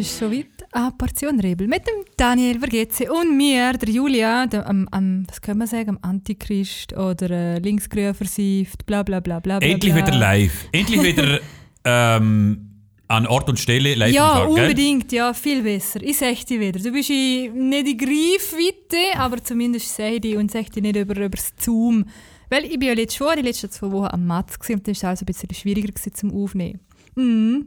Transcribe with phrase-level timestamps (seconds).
[0.00, 0.46] ist schon weit.
[0.72, 5.40] Ah, Portion Rebel mit dem Daniel Vergetze und mir, der Julia, der, am, am, was
[5.40, 9.58] können wir sagen, am Antichrist oder äh, linksgrün versieft, bla bla bla bla.
[9.58, 10.06] Endlich bla.
[10.06, 10.68] wieder live.
[10.72, 11.40] Endlich wieder
[11.84, 12.70] ähm,
[13.08, 14.64] an Ort und Stelle live Ja, im Fall, gell?
[14.64, 16.00] unbedingt, ja, viel besser.
[16.02, 16.78] Ich sag dir wieder.
[16.78, 20.96] Du bist in, nicht in Greifweite, aber zumindest sehe ich dich und sag dir nicht
[20.96, 22.04] über, über das Zoom.
[22.48, 25.02] Weil ich bin ja jetzt schon die letzten zwei Wochen am Matz gewesen, und das
[25.02, 26.80] war also ein bisschen schwieriger gewesen zum Aufnehmen.
[27.16, 27.66] Mhm.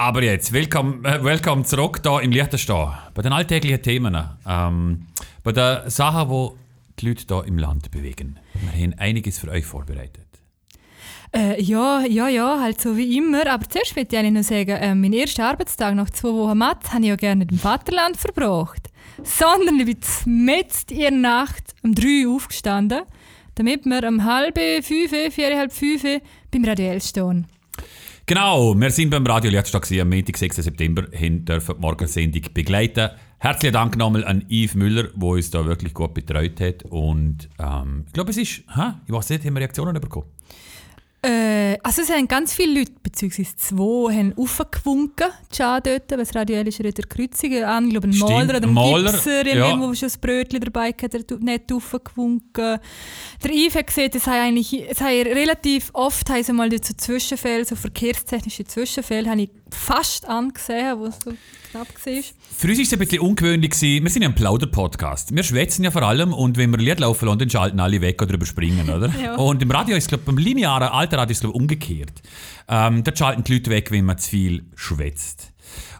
[0.00, 2.88] Aber jetzt, willkommen, äh, willkommen zurück da im Liechtenstein.
[3.12, 4.16] Bei den alltäglichen Themen.
[4.46, 5.08] Ähm,
[5.42, 6.56] bei den Sachen,
[6.98, 8.38] die die Leute hier im Land bewegen.
[8.54, 10.26] Wir haben einiges für euch vorbereitet.
[11.36, 13.46] Äh, ja, ja, ja, halt so wie immer.
[13.46, 17.02] Aber zuerst möchte ich noch sagen, äh, mein erster Arbeitstag nach zwei Wochen Mathe habe
[17.02, 18.88] ich ja gerne im Vaterland verbracht.
[19.22, 23.02] Sondern ich bin mitten in der Nacht um drei Uhr aufgestanden,
[23.54, 26.04] damit wir um halb fünf, vier, halb fünf
[26.50, 27.46] beim Radio L stehen.
[28.26, 30.56] Genau, wir sind beim Radio gewesen, am Montag, 6.
[30.56, 33.10] September, dürfen die Morgensendung begleiten.
[33.38, 36.82] Herzlichen Dank nochmal an Yves Müller, der uns da wirklich gut betreut hat.
[36.84, 38.92] Und ähm, ich glaube, es ist, hä?
[39.06, 40.26] ich weiß nicht, haben wir Reaktionen bekommen?
[41.22, 46.34] Äh, also es haben ganz viele Leute, beziehungsweise zwei, haben aufgewunken, Schau dort, weil das
[46.34, 47.84] Radio L ist der Kreuzung an.
[47.84, 49.68] Ich glaube, ein Stimmt, Maler oder ein Maler, Gipser, ja.
[49.68, 52.78] irgendwo, schon ein Brötchen dabei hat nicht aufgewunken.
[53.44, 56.94] Der Yves hat gesehen, es haben eigentlich, es haben relativ oft haben sie mal so
[56.94, 61.32] Zwischenfälle, so verkehrstechnische Zwischenfälle, habe ich fast angesehen, wo es so
[61.70, 62.12] knapp war.
[62.58, 63.70] Für uns war es ein bisschen ungewöhnlich.
[63.70, 64.02] Gewesen.
[64.04, 65.34] Wir sind ja ein Plauder-Podcast.
[65.34, 68.20] Wir schwätzen ja vor allem und wenn wir Lied laufen lassen, dann schalten alle weg
[68.22, 69.12] oder überspringen, oder?
[69.22, 69.34] Ja.
[69.36, 72.12] Und im Radio ist glaube beim linearen Alterradio ist es, glaub, umgekehrt.
[72.68, 75.52] Ähm, dort schalten die Leute weg, wenn man zu viel schwätzt.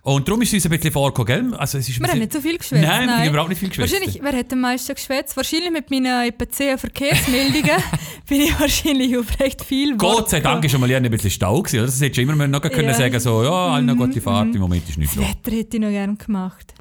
[0.02, 1.52] Und darum ist es uns ein bisschen vorgekommen?
[1.54, 2.82] Also es ist Wir haben bisschen- nicht so viel geschwätzt.
[2.82, 3.92] Nein, wir haben überhaupt nicht viel geschwätzt.
[3.92, 5.36] Wahrscheinlich, wer hat am meisten geschwätzt?
[5.36, 7.70] Wahrscheinlich mit meinen etwa 10 Verkehrsmeldungen
[8.30, 11.60] bin ich wahrscheinlich auf recht viel Gott sei Dank ist schon mal ein bisschen Stau
[11.60, 11.86] gewesen, oder?
[11.86, 12.94] Das hättest du immer noch können Ja.
[12.94, 15.26] sagen, so, ja, allen noch gute Fahrt, im Moment ist nichts los.
[15.28, 16.72] Wetter hätte ich noch gerne gemacht.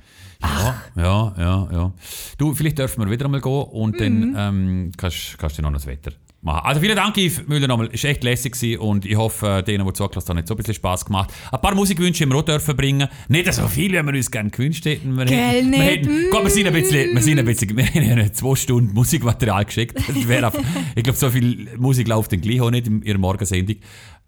[0.42, 1.94] Ja, ja, ja, ja.
[2.38, 4.34] Du, vielleicht dürfen wir wieder einmal gehen und Mhm.
[4.34, 6.12] dann ähm, kannst, kannst du noch das Wetter
[6.42, 6.66] machen.
[6.66, 7.90] Also vielen Dank, Yves Müller, nochmal.
[7.92, 10.54] Es war echt lässig gewesen und ich hoffe, äh, denen, die zugelassen haben, hat so
[10.54, 11.32] ein bisschen Spass gemacht.
[11.52, 13.08] Ein paar Musikwünsche auch dürfen bringen.
[13.28, 15.18] Nicht so viel, wie wir uns gerne gewünscht hätten.
[15.18, 17.86] Wir Gell, hätten, wir, hätten, Gott, wir sind ein bisschen, wir sind ein bisschen, wir
[17.86, 19.98] haben ihnen zwei Stunden Musikmaterial geschickt.
[20.44, 20.60] Auf-
[20.96, 23.76] ich glaube, so viel Musik läuft dann gleich auch nicht in ihrer Morgensendung.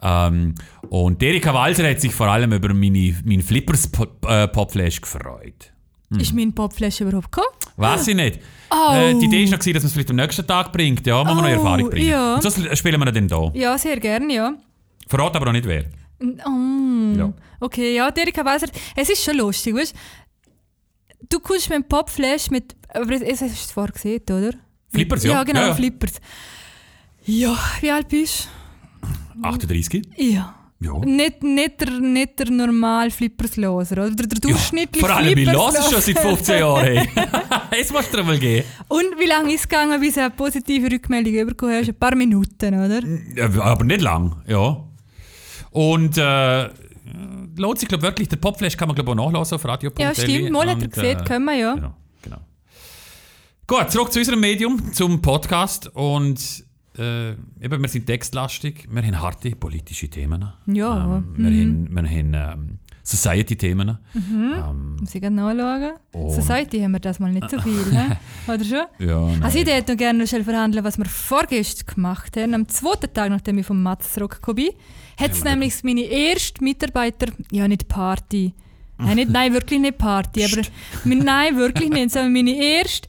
[0.02, 0.54] Ähm,
[0.90, 5.71] und Erika Walser hat sich vor allem über meine, meinen Flippers-Popflash gefreut.
[6.18, 7.54] Ist mein Popflasche überhaupt gekommen?
[7.76, 8.40] Weiß ich nicht.
[8.70, 8.94] Oh.
[8.94, 11.06] Äh, die Idee war noch, dass man es vielleicht am nächsten Tag bringt.
[11.06, 12.08] Ja, muss man noch Oh, Erfahrung bringen.
[12.08, 12.34] ja.
[12.34, 13.50] Und so spielen wir dann da.
[13.54, 14.52] Ja, sehr gerne, ja.
[15.08, 15.84] Verrat aber auch nicht wer.
[16.20, 17.14] Mm.
[17.18, 17.32] Ja.
[17.60, 19.94] Okay, ja, der Erika Weiser, es ist schon lustig, weißt
[21.28, 21.40] du?
[21.40, 22.74] kommst mit Popflash mit.
[22.88, 24.52] Aber es hast du es vorher gesehen, oder?
[24.90, 25.32] Flippers, ja.
[25.32, 25.74] Ja, genau, Ja, ja.
[25.74, 26.12] Flippers.
[27.24, 28.48] Ja, wie alt bist
[29.42, 30.02] 38?
[30.02, 30.22] du?
[30.22, 30.54] Ja.
[30.82, 30.98] Ja.
[30.98, 34.10] Nicht, nicht, der, nicht der normal Flippersloser, oder?
[34.10, 35.92] Der, der durchschnittliche Vor allem, ich höre es Flippersloser.
[35.92, 36.84] schon seit 15 Jahren.
[36.84, 37.08] Hey.
[37.78, 38.66] Jetzt musst du dir mal geben.
[38.88, 41.88] Und wie lange ist es gegangen, bis du eine positive Rückmeldung bekommen hast?
[41.88, 43.00] Ein paar Minuten, oder?
[43.36, 44.84] Ja, aber nicht lang, ja.
[45.70, 46.68] Und äh,
[47.56, 50.04] lohnt sich, glaube wirklich, der Popflash kann man glaube auch nachlassen auf radio.de.
[50.04, 50.50] Ja, stimmt.
[50.50, 51.74] Mal hat er gesehen, äh, können wir ja.
[51.74, 52.38] Genau, genau.
[53.66, 55.88] Gut, zurück zu unserem Medium, zum Podcast.
[55.94, 56.64] Und
[56.98, 60.52] äh, eben, wir sind textlastig, wir haben harte politische Themen.
[60.66, 63.98] Ja, Ähm, wir haben, wir haben ähm, Society-Themen.
[64.14, 64.52] Mhm.
[64.56, 65.92] Ähm, Muss ich nachschauen?
[66.30, 68.16] Society haben wir das mal nicht so viel, ne?
[68.46, 68.86] oder schon?
[69.06, 69.42] ja, nein.
[69.42, 72.54] Also ich hätte noch gerne noch schnell verhandeln, was wir vorgestern gemacht haben.
[72.54, 74.70] Am zweiten Tag, nachdem ich vom Matz zurückgekommen bin,
[75.18, 78.54] hat es nämlich meine erste Mitarbeiter, ja nicht Party,
[78.98, 80.62] nein, nicht, nein wirklich nicht Party, aber
[81.04, 83.08] nein, wirklich nicht, sondern meine erste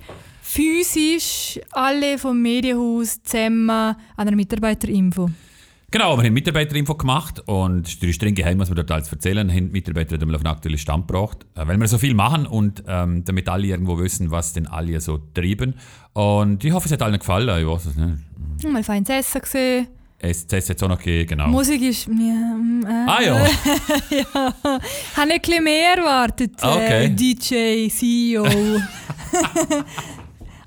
[0.53, 5.29] physisch alle vom Medienhaus zusammen an einer Mitarbeiterinfo.
[5.90, 9.50] Genau, wir haben Mitarbeiterinfo gemacht und es ist streng geheim, was wir dort alles erzählen.
[9.50, 12.84] Haben die Mitarbeiter auf einen aktuellen Stand gebracht, äh, weil wir so viel machen und
[12.88, 15.76] ähm, damit alle irgendwo wissen, was denn alle so treiben.
[16.14, 17.61] Und ich hoffe, es hat allen gefallen.
[17.61, 18.72] Ich weiß es nicht.
[18.72, 19.88] Mal feines Essen gesehen,
[20.20, 21.47] Es es hat auch noch gegeben, genau.
[21.47, 22.08] Musik ist...
[22.08, 23.46] Ja, mm, äh, ah ja,
[24.09, 24.53] ja,
[25.16, 27.06] habe ein bisschen mehr erwartet, Okay.
[27.06, 28.46] äh, DJ, CEO.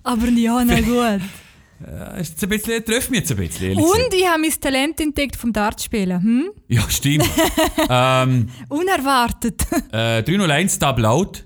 [0.06, 0.80] Aber ja, na
[1.20, 1.20] gut.
[2.16, 3.76] Es ist ein bisschen, trifft mich jetzt ein bisschen.
[3.76, 6.22] Und ich habe mein Talent entdeckt vom Dartspielen.
[6.22, 6.50] Hm?
[6.68, 7.28] Ja, stimmt.
[7.90, 9.66] ähm, Unerwartet.
[9.92, 11.44] äh, 301 Double Out.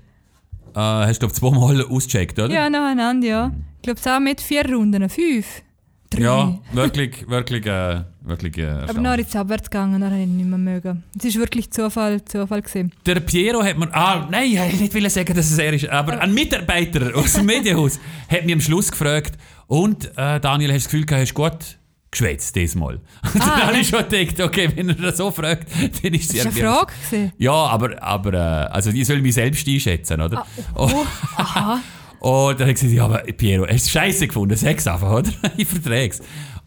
[0.75, 2.53] Äh, hast du, glaube ich, zweimal ausgecheckt, oder?
[2.53, 3.53] ja, nacheinander, ja.
[3.77, 5.09] Ich glaube, es auch mit vier Runden.
[5.09, 5.63] Fünf.
[6.11, 6.23] Drei.
[6.23, 8.59] Ja, wirklich, wirklich, äh, wirklich.
[8.59, 11.05] Äh, Aber dann ist es abwärts gegangen, dann habe ich nicht mehr mögen.
[11.17, 12.91] Es ist wirklich Zufall, Zufall gewesen.
[13.07, 13.89] Der Piero hat mir.
[13.95, 15.89] Ah, nein, ich nicht sagen, dass es er ist.
[15.89, 19.35] Aber ein Mitarbeiter aus dem Medienhaus hat mich am Schluss gefragt:
[19.69, 21.77] Und, äh, Daniel, hast du das Gefühl, gehabt, hast du gut
[22.11, 22.95] geschwätzt, diesmal.
[23.23, 23.81] Und dann Ah, habe ja.
[23.83, 25.69] ich schon gedacht, okay, wenn er das so fragt,
[26.03, 26.93] dann ist es Das war eine Frage.
[27.09, 27.33] gewesen.
[27.39, 28.37] Ja, aber, aber äh,
[28.73, 30.45] also ich soll mich selbst einschätzen, oder?
[30.75, 30.91] Oh,
[31.37, 31.79] aha.
[32.21, 35.31] Und dann habe ich gesagt, ja, aber Piero, hast du scheiße gefunden, sag's einfach, oder?
[35.57, 36.21] ich verträg's.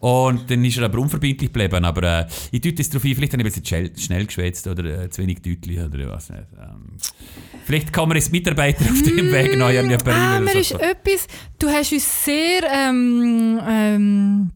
[0.04, 3.32] Und dann ist er aber unverbindlich geblieben, aber äh, ich deute es darauf ein, vielleicht
[3.32, 6.42] habe ich ein bisschen schnell, schnell geschwätzt oder äh, zu wenig deutlich oder was nicht.
[6.60, 6.98] Ähm,
[7.64, 10.72] vielleicht kann man als Mitarbeiter auf dem Weg noch irgendwie Ah, berinnen mir oder ist
[10.72, 11.26] etwas,
[11.58, 14.50] du hast uns sehr, ähm, ähm,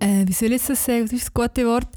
[0.00, 1.88] äh, wie soll ich das sagen, was ist das gute Wort?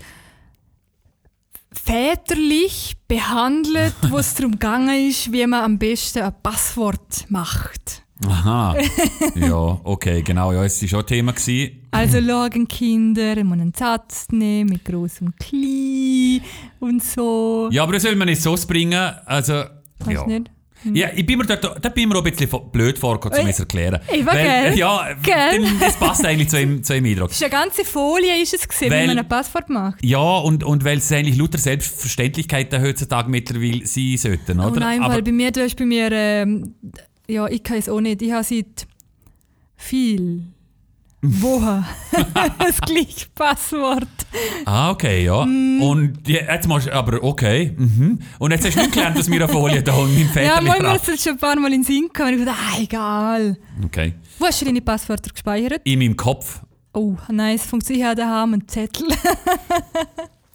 [1.73, 8.00] Väterlich behandelt, wo es darum gegangen ist, wie man am besten ein Passwort macht.
[8.25, 8.75] Aha,
[9.35, 11.31] ja, okay, genau, ja, es war schon ein Thema.
[11.31, 11.87] Gewesen.
[11.91, 16.41] Also schauen Kinder, man einen Satz nehmen mit groß und klein
[16.79, 17.69] und so.
[17.71, 19.63] Ja, aber das soll man nicht so bringen, also...
[19.99, 20.25] Weiß ja.
[20.27, 20.49] nicht.
[20.83, 23.51] Ja, ich bin mir da, da bin mir auch ein bisschen blöd vorgekommen, um Ui.
[23.51, 23.99] es zu erklären.
[24.11, 24.77] Ich war Weil, gell?
[24.79, 25.63] Ja, Gell?
[25.79, 27.29] das passt eigentlich zu ihm, zu ihm Eindruck.
[27.29, 30.03] Das ist eine ganze Folie, ist es gesehen, Weil- wie man ein Passwort macht.
[30.03, 34.71] Ja, und, und weil es eigentlich lauter Selbstverständlichkeiten heutzutage mittlerweile sein sollten, oder?
[34.71, 36.73] Oh nein, Aber weil bei mir, du hast bei mir, ähm,
[37.31, 38.21] ja, ich kann es auch nicht.
[38.21, 38.87] Ich habe seit
[39.75, 40.43] viel
[41.21, 41.85] Wochen
[42.59, 44.07] das gleiche Passwort.
[44.65, 45.45] Ah, okay, ja.
[45.45, 45.81] Mm.
[45.81, 47.75] Und ja, jetzt machst du, aber okay.
[47.77, 48.19] Mhm.
[48.39, 50.61] Und jetzt hast du nicht gelernt, dass wir eine Folie da und mein Ja, Väter
[50.61, 52.39] manchmal ist es schon ein paar Mal in den Sinn gekommen.
[52.39, 53.57] Ich dachte, ah, egal.
[53.85, 54.15] Okay.
[54.39, 55.81] Wo hast du deine Passwörter gespeichert?
[55.83, 56.61] In meinem Kopf.
[56.93, 57.65] Oh, nice.
[57.65, 59.07] Funktioniert daheim einen Zettel.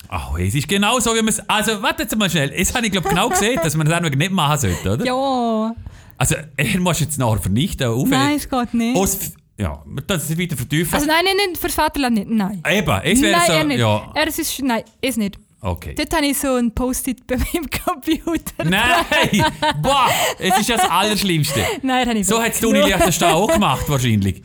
[0.08, 1.40] Ach, es ist genau so, wie man es.
[1.48, 2.52] Also, warte jetzt mal schnell.
[2.52, 5.04] Jetzt habe ich, glaube genau gesehen, dass man das einfach nicht machen sollte, oder?
[5.04, 5.74] ja.
[6.18, 7.86] Also, er muss jetzt nachher vernichten.
[7.88, 8.10] Aufhören.
[8.10, 8.96] Nein, es geht nicht.
[8.96, 9.18] Aus,
[9.58, 10.94] ja, das ist weiter vertiefen.
[10.94, 12.28] Also nein, nein, nein, fürs Vaterland nicht.
[12.30, 12.62] Nein.
[12.70, 13.52] Eben, es wäre so.
[13.52, 13.78] er nicht.
[13.78, 15.38] Ja, Er ist, nein, es nicht.
[15.60, 15.94] okay.
[15.96, 18.64] Dort habe ich so ein Post-it bei meinem Computer.
[18.64, 19.44] Nein!
[19.82, 20.08] Boah,
[20.38, 21.60] es ist ja das Allerschlimmste.
[21.82, 24.42] Nein, habe ich So hat es die Uni Liechtenstein auch gemacht, wahrscheinlich.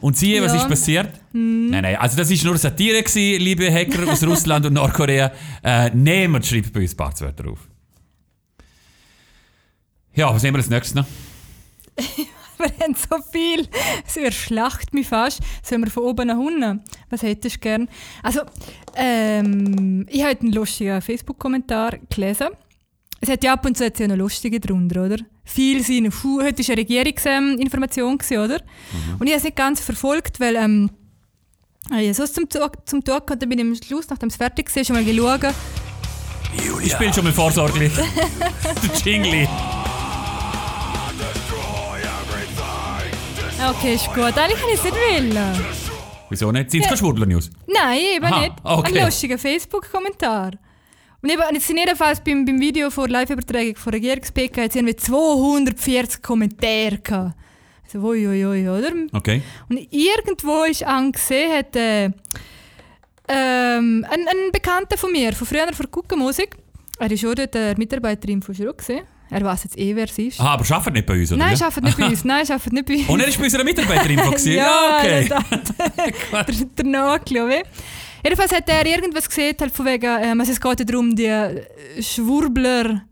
[0.00, 0.58] Und siehe, was Ja.
[0.62, 1.08] ist passiert?
[1.32, 5.30] Nein, nein, also das war nur Satire, gewesen, liebe Hacker aus Russland und Nordkorea.
[5.62, 7.60] Äh, niemand schreibt bei uns Passwörter auf.
[10.18, 11.04] Ja, was nehmen wir als nächstes noch?
[12.58, 13.68] Wir haben so viel.
[14.04, 15.38] Es erschlacht mich fast.
[15.62, 16.82] Sollen wir von oben nach unten?
[17.08, 17.88] Was hättest du gern?
[18.20, 18.40] Also,
[18.96, 22.48] ähm, ich habe einen lustigen Facebook-Kommentar gelesen.
[23.20, 25.18] Es hat ja ab und zu jetzt ja noch lustige drunter, oder?
[25.44, 28.60] Viel sind, puh, heute war eine Regierungsinformation, gewesen, oder?
[29.20, 30.90] Und ich habe es nicht ganz verfolgt, weil ähm,
[31.90, 34.36] ich habe sonst zum, Tag- zum Tag gehabt, dann bin ich am Schluss, nachdem es
[34.36, 35.54] fertig war, schon mal geschaut.
[36.82, 37.92] Ich spiele schon mal vorsorglich.
[37.94, 39.46] Der Jingle.
[43.60, 44.38] Okay, ist gut.
[44.38, 45.66] Eigentlich kann ich es nicht wollen.
[46.30, 46.70] Wieso nicht?
[46.70, 47.50] Sind es keine Schwurbler-News?
[47.66, 48.52] Nein, eben Aha, nicht.
[48.62, 48.98] okay.
[49.00, 50.52] Ein lustiger Facebook-Kommentar.
[51.20, 56.22] Und eben, es sind jedenfalls beim, beim Video vor Live-Übertragung von Regierungs-PK jetzt irgendwie 240
[56.22, 57.34] Kommentare gehabt.
[57.84, 58.92] Also, ui, ui, ui, oder?
[59.12, 59.42] Okay.
[59.68, 62.04] Und irgendwo ist angesehen, hat äh,
[63.26, 66.56] ähm, ein, ein Bekannter von mir, von früher von Guckenmusik,
[67.00, 69.02] er ist auch dort der Mitarbeiterin von Schruck gewesen.
[69.30, 70.40] Er weiß jetzt eh, wer sie ist.
[70.40, 71.38] Aha, aber arbeitet nicht bei uns, oder?
[71.38, 72.24] Nein, er arbeitet nicht bei uns.
[72.24, 73.08] Nein, er arbeitet nicht bei uns.
[73.08, 74.52] Und er ist bei unserer Mitarbeiterin von gewesen?
[74.54, 75.28] ja, okay.
[75.28, 76.44] der,
[76.76, 77.62] der, Nachgelassen.
[78.24, 81.66] Jedenfalls hat er irgendwas gesehen, halt von wegen, ähm, es geht ja darum, die äh,
[82.02, 83.02] Schwurbler,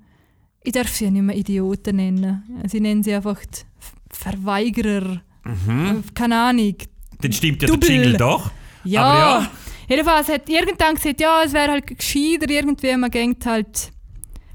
[0.63, 2.63] ich darf sie ja nicht mehr Idioten nennen.
[2.67, 3.41] Sie nennen sie einfach
[4.11, 5.21] Verweigerer.
[5.45, 6.03] Mhm.
[6.09, 6.75] Äh, Keine Ahnung.
[7.21, 7.89] Dann stimmt ja Double.
[7.89, 8.51] der Jingle doch.
[8.85, 9.03] Ja.
[9.03, 9.51] Aber ja.
[9.89, 13.93] Jedenfalls hat irgendwann gesagt, ja, es wäre halt gescheiter irgendwie, man geht halt,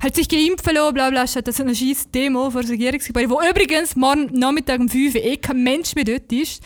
[0.01, 3.39] halt sich geimpfen lassen, bla bla, statt so eine scheiß Demo vor das Regierungsgebäude, wo
[3.41, 6.61] übrigens morgen Nachmittag um 5 Uhr eh kein Mensch mehr dort ist.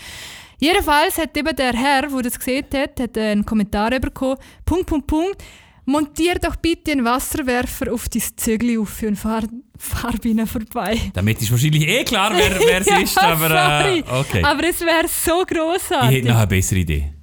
[0.59, 5.07] Jedenfalls hat eben der Herr, der das gesehen hat, hat einen Kommentar bekommen, Punkt, Punkt,
[5.07, 5.43] Punkt,
[5.83, 9.43] montier doch bitte einen Wasserwerfer auf dein Zügel auf und fahr,
[9.77, 10.13] fahr
[10.47, 10.99] vorbei.
[11.13, 13.17] Damit ist wahrscheinlich eh klar, wer, wer es Ja, ist.
[13.21, 14.43] Aber äh, okay.
[14.43, 16.17] Aber es wäre so ich grossartig.
[16.19, 17.13] hätte noch eine bessere Idee.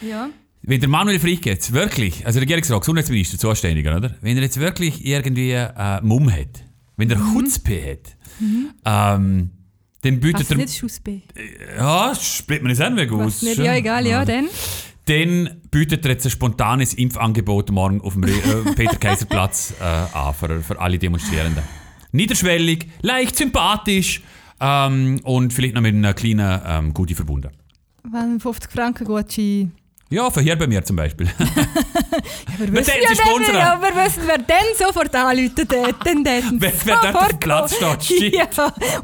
[0.00, 0.30] ja.
[0.62, 4.14] Wenn der Manuel Frick jetzt wirklich, also Regierungsrat, Gesundheitsminister, Zuständiger, oder?
[4.20, 6.64] Wenn er jetzt wirklich irgendwie äh, Mumm hat,
[6.96, 7.32] wenn er Mhm.
[7.34, 8.16] Chutzpe hat,
[8.84, 9.50] ähm,
[10.02, 10.58] dann bietet Also er.
[10.58, 11.20] nicht Schuss B.
[11.76, 13.20] Ja, spricht man es auch weg aus.
[13.36, 14.48] Was nicht, ja, egal, ja, dann.
[15.06, 18.30] Dann bietet er jetzt ein spontanes Impfangebot morgen auf dem äh,
[18.76, 21.62] Peter-Kaiser-Platz äh, an für, für alle Demonstrierenden.
[22.12, 24.22] Niederschwellig, leicht sympathisch
[24.60, 27.50] ähm, und vielleicht noch mit einer kleinen ähm, Gute verbunden.
[28.02, 29.70] Wenn 50 Franken Gucci.
[30.12, 31.28] Ja, für hier bei mir zum Beispiel.
[32.58, 33.54] Wir wissen ja, sie sponsern.
[33.54, 36.44] dann, ja, wir wissen, wer dann sofort anrufen dort, dann dort.
[36.58, 38.34] Wer- wer dort auf dem Platz steht, stimmt.
[38.34, 38.46] Ja,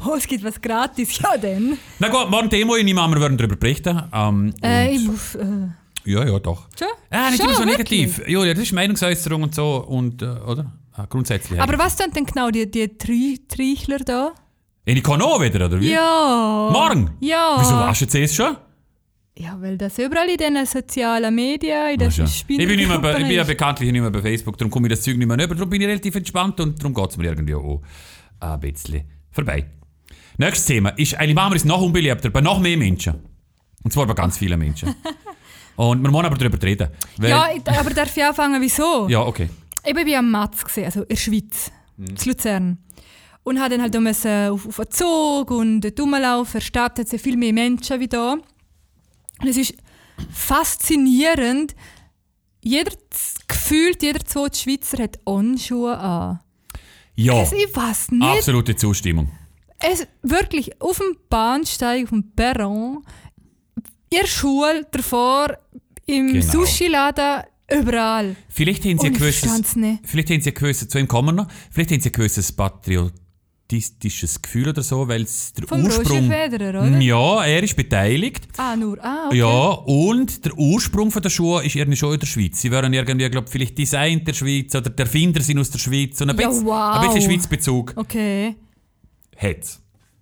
[0.05, 1.17] oh, es gibt was gratis.
[1.19, 1.77] Ja, dann.
[1.99, 4.03] Na gut, morgen Demo, ich nehme an, wir werden darüber berichten.
[4.13, 5.33] Ähm, Äh, ich muss.
[5.35, 5.45] Äh,
[6.05, 6.67] ja, ja, doch.
[6.77, 6.87] schon?
[7.09, 8.21] Ah, nicht Schon, immer so negativ.
[8.27, 10.71] Ja, ja, das ist Meinungsäußerung und so, und, äh, oder?
[10.93, 11.59] Ah, grundsätzlich.
[11.59, 14.33] Aber was sind denn genau die, die Tri Trichler da?
[14.85, 15.91] Ich kann auch wieder, oder wie?
[15.91, 16.69] Ja.
[16.71, 17.11] Morgen?
[17.21, 17.55] Ja.
[17.59, 18.57] Wieso warst du jetzt erst schon?
[19.39, 22.23] Ja, weil das überall in den sozialen Medien, in den Weisst du?
[22.23, 24.87] Ich bin, nicht mehr, bei- ich bin ja bekanntlich nicht mehr bei Facebook, darum komme
[24.87, 27.17] ich das Zeug nicht mehr rüber, darum bin ich relativ entspannt und darum geht es
[27.17, 27.81] mir irgendwie auch
[28.39, 29.65] ein bisschen vorbei.
[30.39, 33.13] Nächstes Thema ist, eigentlich machen wir es noch unbeliebter, bei noch mehr Menschen.
[33.83, 34.95] Und zwar bei ganz vielen Menschen.
[35.75, 36.89] und wir müssen aber darüber reden.
[37.21, 39.07] Ja, aber darf ich anfangen, wieso?
[39.09, 39.49] ja, okay.
[39.85, 42.77] Ich war am Matz, gewesen, also in der Schweiz, in Luzern.
[43.43, 46.59] Und habe dann halt auf, auf einen Zug und rumlaufen.
[46.59, 48.35] Stadt hat sehr viel mehr Menschen wie da.
[49.41, 49.73] Und es ist
[50.31, 51.75] faszinierend.
[52.61, 52.91] Jeder,
[53.47, 56.39] gefühlt jeder zweite Schweizer hat Onschuhe an.
[57.15, 58.23] Ja, Also ich weiß nicht.
[58.23, 59.31] absolute Zustimmung.
[59.79, 63.03] Es, wirklich, auf dem Bahnsteig, auf dem Perron,
[64.11, 65.57] der Schule, davor,
[66.05, 66.45] im Genau.
[66.45, 68.35] Sushi-Laden, überall.
[68.49, 69.51] Vielleicht haben sie ein gewisses,
[70.03, 72.51] vielleicht haben sie ein gewisses, zu ihm kommen noch, vielleicht haben sie ein gewisses
[73.67, 76.29] patriotistisches Gefühl oder so, weil es der Vom Ursprung...
[76.29, 76.99] Federer, oder?
[76.99, 78.47] Ja, er ist beteiligt.
[78.57, 79.03] Ah, nur.
[79.03, 79.37] Ah, okay.
[79.37, 82.61] Ja, und der Ursprung von der Schuhe ist irgendwie schon in der Schweiz.
[82.61, 86.19] Sie wären irgendwie, glaube vielleicht Design der Schweiz oder der Erfinder sind aus der Schweiz.
[86.21, 86.95] Und ein Ja, bisschen, wow.
[86.95, 88.55] ein bisschen Schweizbezug Okay.
[89.37, 89.79] hat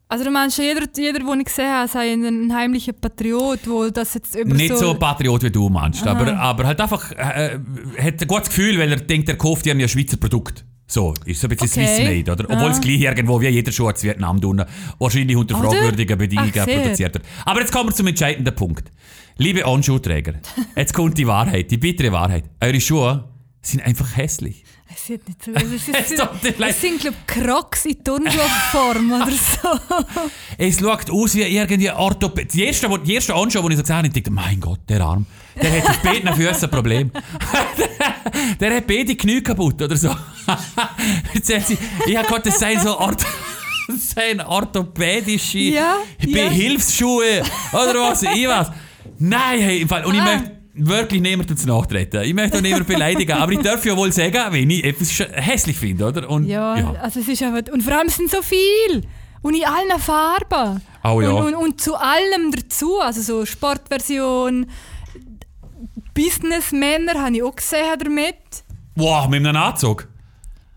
[0.08, 4.16] Also du meinst, jeder, jeder, den ich gesehen habe, sei ein heimlicher Patriot, wo das
[4.16, 7.60] jetzt über Nicht so ein Patriot wie du meinst, aber, aber halt einfach äh,
[8.00, 10.66] hat ein gutes Gefühl, weil er denkt, er kauft irgendwie ein Schweizer Produkt.
[10.88, 11.96] So, ist so ein bisschen Okay.
[11.96, 12.46] Swiss-made, oder?
[12.50, 12.82] Obwohl es Ah.
[12.82, 14.64] gleich irgendwo wie jeder Schuh aus Vietnam tun,
[15.00, 17.26] wahrscheinlich unter fragwürdigen Bedingungen Ach, produziert wird.
[17.44, 18.92] Aber jetzt kommen wir zum entscheidenden Punkt.
[19.38, 20.36] Liebe Onschuhträger,
[20.76, 22.46] jetzt kommt die Wahrheit, die bittere Wahrheit.
[22.62, 23.24] Eure Schuhe
[23.62, 24.64] sind einfach hässlich.
[24.94, 25.64] Es sieht nicht so aus.
[25.64, 29.70] Es, ist, Es sind, glaube ich, Crocs in Turnschuhform oder so.
[30.58, 32.54] Es schaut aus wie irgendwie Orthopäd.
[32.54, 35.26] Die erste, die erste die ich so gesehen habe, ich dachte, mein Gott, der Arm.
[35.62, 37.12] Der hat auf beiden Füßen ein Problem.
[38.60, 40.10] der hat beide Knie kaputt oder so.
[41.42, 41.54] Sie,
[42.08, 43.26] ich habe gehört, das sei so Orth
[43.88, 46.48] das seien orthopädische Ja, ja.
[46.48, 48.68] Behilfsschuhe oder was, ich weiß.
[49.20, 50.06] Nein, hey, im Fall.
[50.06, 50.26] Und ich Ah.
[50.26, 52.24] möchte wirklich niemandem zu nachtreten.
[52.24, 55.78] Ich möchte auch niemanden beleidigen, aber ich darf ja wohl sagen, wenn ich etwas hässlich
[55.78, 56.28] finde, oder?
[56.30, 57.72] Und, Ja, also es ist einfach...
[57.72, 59.04] Und vor allem es sind so viel.
[59.44, 60.82] Und in allen Farben.
[61.04, 61.30] Oh ja.
[61.30, 63.00] Und, und, und zu allem dazu.
[63.00, 64.66] Also so Sportversion,
[66.16, 68.36] Businessmänner habe ich auch gesehen damit.
[68.96, 70.08] Wow, mit einem Anzug.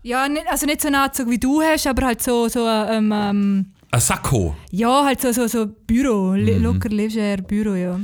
[0.03, 3.11] Ja, nicht, also nicht so einen Anzug wie du hast, aber halt so, so ähm,
[3.15, 4.55] ähm, Ein Sakko.
[4.71, 6.61] ja, halt so, so, so Büro, Mhm.
[6.63, 7.99] locker leger Büro, ja.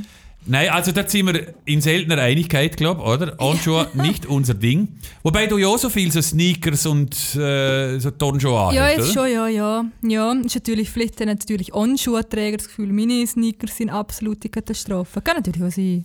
[0.48, 3.36] Nein, also da sind wir in seltener Einigkeit, glaube ich, oder?
[3.40, 4.88] Handschuhe nicht unser Ding.
[5.24, 9.12] Wobei du ja auch so viel so Sneakers und äh, so Turnschuhe anhast, Ja, jetzt
[9.12, 9.84] schon, ja, ja.
[10.02, 15.20] Ja, ist natürlich vielleicht natürlich On-Schuhträger das Gefühl, meine Sneakers sind absolute Katastrophe.
[15.20, 16.04] Kann natürlich auch sein.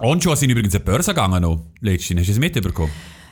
[0.00, 2.20] Handschuhe sind übrigens an die Börse gegangen noch, letztens.
[2.20, 2.90] Hast du es mitbekommen?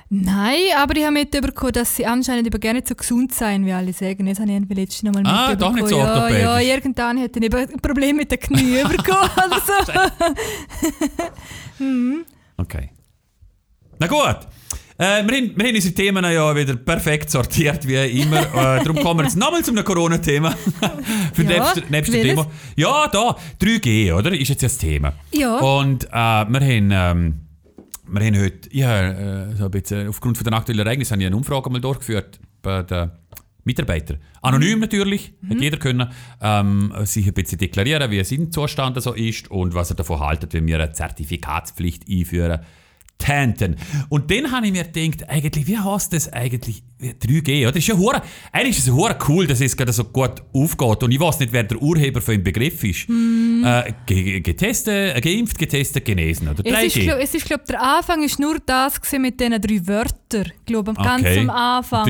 [0.08, 3.92] Nein, aber ich habe mitbekommen, dass sie anscheinend aber nicht so gesund sein, wie alle
[3.92, 4.24] sagen.
[4.26, 5.74] Das habe ich letztens noch mal Ah, doch mitbekommen.
[5.76, 6.42] nicht so ja, orthopädisch.
[6.42, 9.74] ja, irgendwann hat er eben ein Problem mit den Knie bekommen oder so.
[12.58, 12.90] Okay.
[13.98, 14.38] Na gut.
[14.98, 18.40] Äh, wir, haben, wir haben unsere Themen ja wieder perfekt sortiert, wie immer.
[18.78, 20.50] äh, darum kommen wir jetzt nochmal zu einem Corona-Thema.
[21.34, 22.30] Für Ja, nebst, nebst dem welches?
[22.30, 22.50] Thema.
[22.76, 24.32] Ja, da, 3G, oder?
[24.32, 25.12] Ist jetzt das Thema.
[25.32, 25.58] Ja.
[25.58, 26.90] Und äh, wir haben...
[26.92, 27.40] Ähm,
[28.08, 31.26] wir haben heute, ja, äh, so ein bisschen, aufgrund von den aktuellen Ereignissen, habe ich
[31.26, 33.10] eine Umfrage mal durchgeführt bei den
[33.64, 34.18] Mitarbeitern.
[34.42, 36.08] Anonym natürlich, hat jeder können,
[36.40, 40.54] ähm, sich ein bisschen deklarieren, wie sein Zustand so ist und was er davon haltet,
[40.54, 42.60] wenn wir eine Zertifikatspflicht einführen.
[43.26, 43.76] Tanten.
[44.08, 47.62] Und dann habe ich mir gedacht, eigentlich, wie heißt das eigentlich 3G?
[47.62, 47.72] Oder?
[47.72, 51.02] Das ist ja hure, eigentlich ist es hure cool, dass es gerade so gut aufgeht.
[51.02, 53.08] Und ich weiß nicht, wer der Urheber von dem Begriff ist.
[53.10, 56.48] Äh, ge- getestet, äh, geimpft, getestet, genesen.
[56.48, 56.86] Oder 3G.
[56.86, 60.52] Es ist, glaub, es ist, glaube der Anfang ist nur das mit diesen drei Wörtern.
[60.60, 61.40] Ich glaube, ganz Okay.
[61.40, 62.08] am Anfang.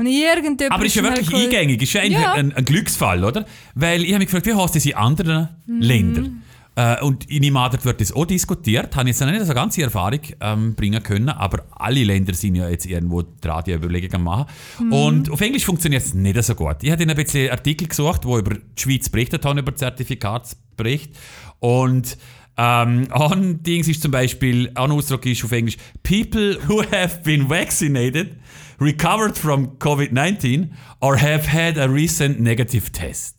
[0.00, 2.32] Und irgendjemand Aber ist ja wirklich eingängig, ist ja eigentlich Ja.
[2.34, 3.44] ein, ein Glücksfall, oder?
[3.74, 5.80] Weil ich habe mich gefragt, wie heißt das in anderen Mhm.
[5.80, 6.42] Ländern?
[6.78, 8.94] Äh, und in dort wird das auch diskutiert.
[8.94, 12.54] Habe jetzt noch nicht so eine ganze Erfahrung ähm, bringen können, aber alle Länder sind
[12.54, 14.46] ja jetzt irgendwo dran, die Überlegungen machen.
[14.78, 14.92] Mhm.
[14.92, 16.76] Und auf Englisch funktioniert es nicht so gut.
[16.82, 21.16] Ich habe ein bisschen Artikel gesucht, wo über die Schweiz berichtet haben, über Zertifikatsbericht.
[21.58, 22.16] Und
[22.56, 27.50] ähm, ein Dings ist zum Beispiel, ein Ausdruck ist auf Englisch, People who have been
[27.50, 28.36] vaccinated,
[28.80, 30.68] recovered from COVID-19
[31.00, 33.37] or have had a recent negative test.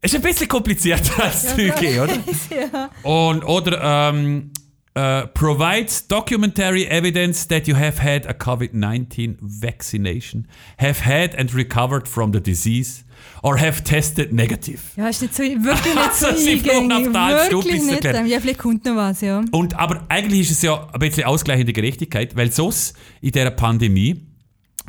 [0.00, 2.12] Ist ein bisschen komplizierter als 3G, oder?
[2.50, 2.90] ja.
[3.02, 4.52] Und, oder ähm,
[4.94, 10.46] äh, provides documentary evidence that you have had a COVID-19 vaccination,
[10.78, 13.04] have had and recovered from the disease,
[13.42, 14.80] or have tested negative.
[14.96, 17.02] ja, ist nicht so, wirklich nicht so Also, sie flogen auf
[17.46, 18.04] Stunde, Wirklich nicht.
[18.04, 18.26] erklärt.
[18.28, 19.42] Ja, vielleicht kommt noch was, ja.
[19.50, 24.26] Und, aber eigentlich ist es ja ein bisschen ausgleichende Gerechtigkeit, weil sonst in dieser Pandemie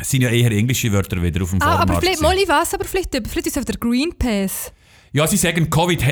[0.01, 2.85] sind ja eher englische Wörter wieder auf dem Ah, aber vielleicht, mal ich weiß, aber
[2.85, 4.71] vielleicht, vielleicht ist es auf der Green Pass.
[5.11, 6.03] Ja, sie sagen Covid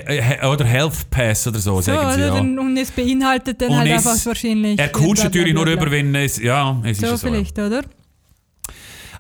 [0.43, 2.21] oder Health Pass oder so, So, sagen sie.
[2.21, 2.33] Ja.
[2.39, 4.79] Und es beinhaltet dann Und halt einfach wahrscheinlich.
[4.79, 6.39] Er bla, natürlich nur über, wenn es.
[6.39, 7.27] Ja, es ist So ja so.
[7.27, 7.33] ja.
[7.33, 7.83] vielleicht, oder?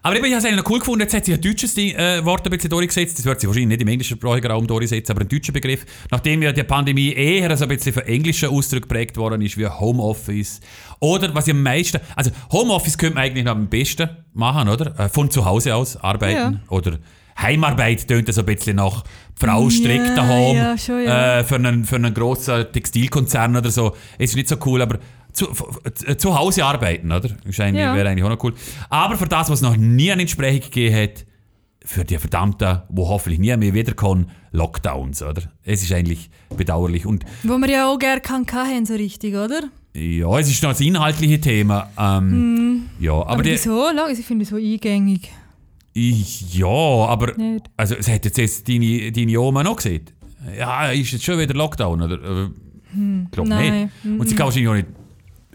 [0.03, 2.23] Aber eben, ich habe es eigentlich noch cool gefunden, jetzt hat sich ein deutsches äh,
[2.23, 3.17] Wort ein bisschen durchgesetzt.
[3.17, 5.85] Das wird sich wahrscheinlich nicht im englischsprachigen Raum durchsetzen, aber ein deutscher Begriff.
[6.11, 9.67] Nachdem ja die Pandemie eher so ein bisschen von englischen Ausdrücken geprägt worden ist, wie
[9.67, 10.61] Homeoffice.
[10.99, 11.99] Oder was ich am meisten.
[12.15, 14.97] Also, Homeoffice könnte man eigentlich noch am besten machen, oder?
[14.97, 16.61] Äh, Von zu Hause aus arbeiten.
[16.69, 16.99] Oder
[17.37, 19.03] Heimarbeit tönt so ein bisschen nach
[19.39, 21.39] die Frau strickt Ja, daheim ja, schon, ja.
[21.39, 23.95] äh, für, einen, für einen grossen Textilkonzern oder so.
[24.17, 24.99] Ist nicht so cool, aber
[25.31, 25.47] zu,
[26.17, 27.29] zu Hause arbeiten, oder?
[27.45, 27.83] Ist eigentlich.
[27.83, 28.53] Wäre eigentlich auch noch cool.
[28.89, 31.25] Aber für das, was noch nie eine Entsprechung gegeben hat,
[31.85, 35.43] für die verdammten, wo hoffentlich nie mehr wiederkommen, Lockdowns, oder?
[35.63, 37.05] Es ist eigentlich bedauerlich.
[37.05, 39.61] Und Wo wir ja auch gerne kann haben, so richtig, oder?
[39.93, 41.89] ja, es ist noch das inhaltliche Thema.
[41.97, 43.29] Ähm, Ja, aber.
[43.29, 43.85] Aber, die, wieso?
[44.11, 45.31] Ich finde es so eingängig.
[45.97, 47.65] Ich, ja, aber Nicht.
[47.75, 50.05] also es hat jetzt, jetzt deine, deine Oma noch gesehen.
[50.57, 52.15] Ja, ist jetzt schon wieder Lockdown, oder?
[52.15, 52.47] Äh,
[53.25, 53.91] Ich glaube nein.
[54.03, 54.19] nicht.
[54.19, 54.87] Und sie kann wahrscheinlich auch nicht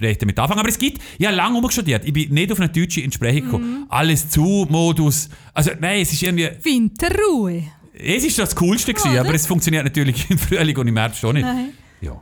[0.01, 0.61] recht damit anfangen.
[0.61, 2.05] Aber es gibt, habe lange umgestudiert.
[2.05, 3.87] Ich bin nicht auf eine deutsche Entsprechung gekommen.
[3.89, 5.29] Alles zu, Modus.
[5.55, 7.63] Also nein, es ist irgendwie, Winterruhe.
[7.95, 11.35] es ist das Coolste gewesen, aber es funktioniert natürlich im Frühling und im Herbst schon
[11.35, 11.45] nicht.
[11.45, 11.71] Nein.
[12.01, 12.21] Ja.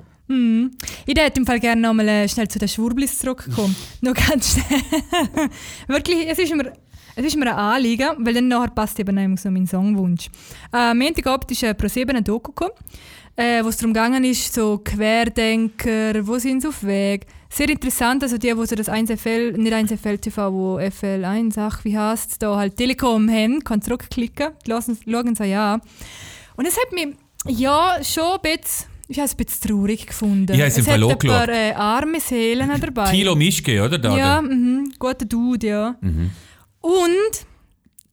[1.06, 3.74] Ich hätte im Fall gerne noch mal äh, schnell zu den Schwurblis zurückkommen.
[4.00, 5.48] Nur ganz schnell.
[5.88, 6.72] Wirklich, es ist mir,
[7.16, 10.28] es ist mir ein Anliegen, weil dann nachher passt eben nämlich so mein Songwunsch.
[10.72, 12.72] Äh, Montagabend ist äh, pro 7 ein Doku gekommen,
[13.36, 17.26] äh, wo es darum gegangen ist, so Querdenker, wo sind sie auf Weg.
[17.48, 21.98] Sehr interessant, also die, die so das 1FL, nicht 1FL TV, wo FL1, ach, wie
[21.98, 25.82] heißt es, da halt Telekom haben, kann zurückklicken, schauen sie ja an.
[26.56, 27.16] Und es hat mich,
[27.48, 30.52] ja, schon ein bisschen, ich habe es ein bisschen traurig gefunden.
[30.52, 33.10] Ich habe es im hat ein paar äh, arme Seelen dabei.
[33.10, 33.98] Thilo Mischke, oder?
[33.98, 35.96] Da, Ja, mhm, guter Dude, ja.
[36.80, 37.46] Und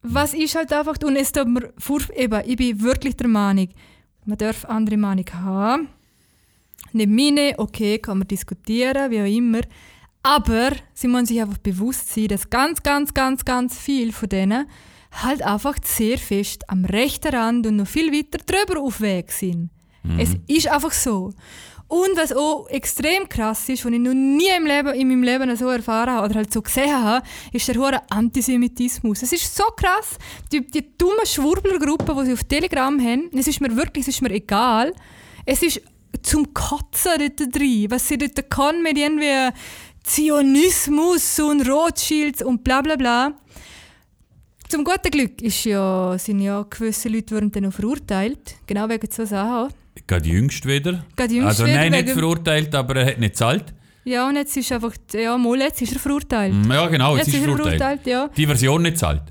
[0.02, 3.70] was ist halt einfach, und es tut mir furch- eben, ich bin wirklich der Meinung,
[4.26, 5.90] man darf andere Meinung haben.
[6.94, 9.62] Nicht meine, okay, kann man diskutieren, wie auch immer.
[10.24, 14.68] Aber sie müssen sich einfach bewusst sein, dass ganz, ganz, ganz, ganz viel von denen
[15.12, 19.70] halt einfach sehr fest am rechten Rand und noch viel weiter drüber auf Weg sind.
[20.20, 21.34] Es ist einfach so.
[21.88, 25.56] Und was auch extrem krass ist, was ich noch nie im Leben, in meinem Leben
[25.56, 29.24] so erfahren habe oder halt so gesehen habe, ist der hohe Antisemitismus.
[29.24, 30.18] Es ist so krass,
[30.52, 34.22] die, die dumme Schwurblergruppe, die sie auf Telegram haben, es ist mir wirklich, es ist
[34.22, 34.94] mir egal.
[35.46, 35.82] Es ist
[36.24, 39.50] zum Kotzen dort drin, was sie dort kann mit irgendwie
[40.04, 43.34] Zionismus und Rothschilds und bla bla bla.
[44.68, 49.10] Zum guten Glück ist ja, sind ja gewisse Leute wurden dann auch verurteilt, genau wegen
[49.10, 49.74] so Sachen.
[50.06, 51.06] Gerade jüngst wieder.
[51.16, 53.74] Gerade jüngst also nein, nicht verurteilt, aber er hat nicht gezahlt.
[54.04, 56.54] Ja, und jetzt ist einfach, ja, mal, jetzt ist er verurteilt.
[56.70, 58.06] Ja, genau, jetzt, Jetzt ist er verurteilt.
[58.06, 58.30] ja.
[58.36, 59.24] Die Version nicht gezahlt.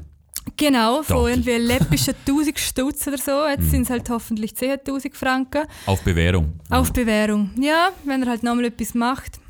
[0.56, 1.30] Genau, von Danke.
[1.30, 3.46] irgendwie läppischen 1000 Stutz oder so.
[3.46, 5.64] Jetzt sind es halt hoffentlich 10.000 Franken.
[5.86, 6.60] Auf Bewährung.
[6.70, 7.50] Auf Bewährung.
[7.58, 9.40] Ja, wenn er halt nochmal etwas macht,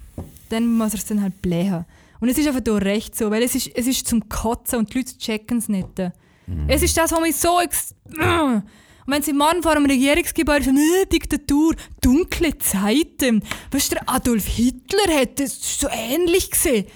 [0.49, 1.85] dann muss er es dann halt blähen.
[2.21, 4.93] Und es ist einfach da recht so, weil es ist, es ist zum Kotzen und
[4.95, 5.89] die Leute checken es nicht.
[6.69, 7.61] Es ist das, was mich so...
[7.61, 7.95] Ex
[9.07, 13.43] und wenn sie morgen vor einem Regierungsgebäude sagen, äh, Diktatur, dunkle Zeiten.
[13.71, 16.87] Weißt du, Adolf Hitler hat das so ähnlich gesehen.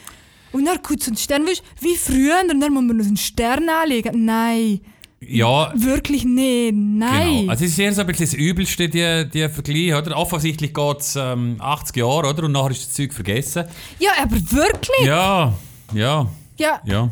[0.52, 3.08] Und dann kurz so ein Stern, weißt, du, wie früher, und dann muss man so
[3.08, 4.24] einen Stern anlegen.
[4.24, 4.80] Nein,
[5.20, 6.74] Ja, wirklich nicht.
[6.74, 7.40] Nein.
[7.40, 7.50] Genau.
[7.52, 10.16] Also es ist eher so ein bisschen das Übelste, die, die Vergleich, oder?
[10.16, 12.44] Offensichtlich geht es ähm, 80 Jahre, oder?
[12.44, 13.66] Und nachher ist das Zeug vergessen.
[14.00, 15.06] ja, aber wirklich?
[15.06, 15.54] Ja,
[15.92, 16.26] ja,
[16.58, 16.80] ja.
[16.84, 17.10] ja.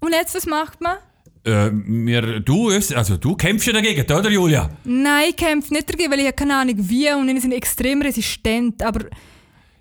[0.00, 0.98] Und jetzt, was macht man?
[1.44, 4.70] Äh, mir, du, also du kämpfst ja dagegen, oder Julia?
[4.84, 8.02] Nein, ich kämpfe nicht dagegen, weil ich habe keine Ahnung wie und die sind extrem
[8.02, 8.82] resistent.
[8.82, 9.06] Aber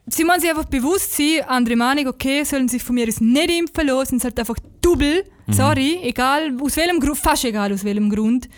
[0.06, 3.50] sie müssen sich einfach bewusst sein, andere Meinung, okay, sollen sich von mir aus nicht
[3.50, 5.24] impfen lassen, sind halt einfach double.
[5.50, 8.50] Sorry, egal, aus welchem Grund, fast egal aus welchem Grund.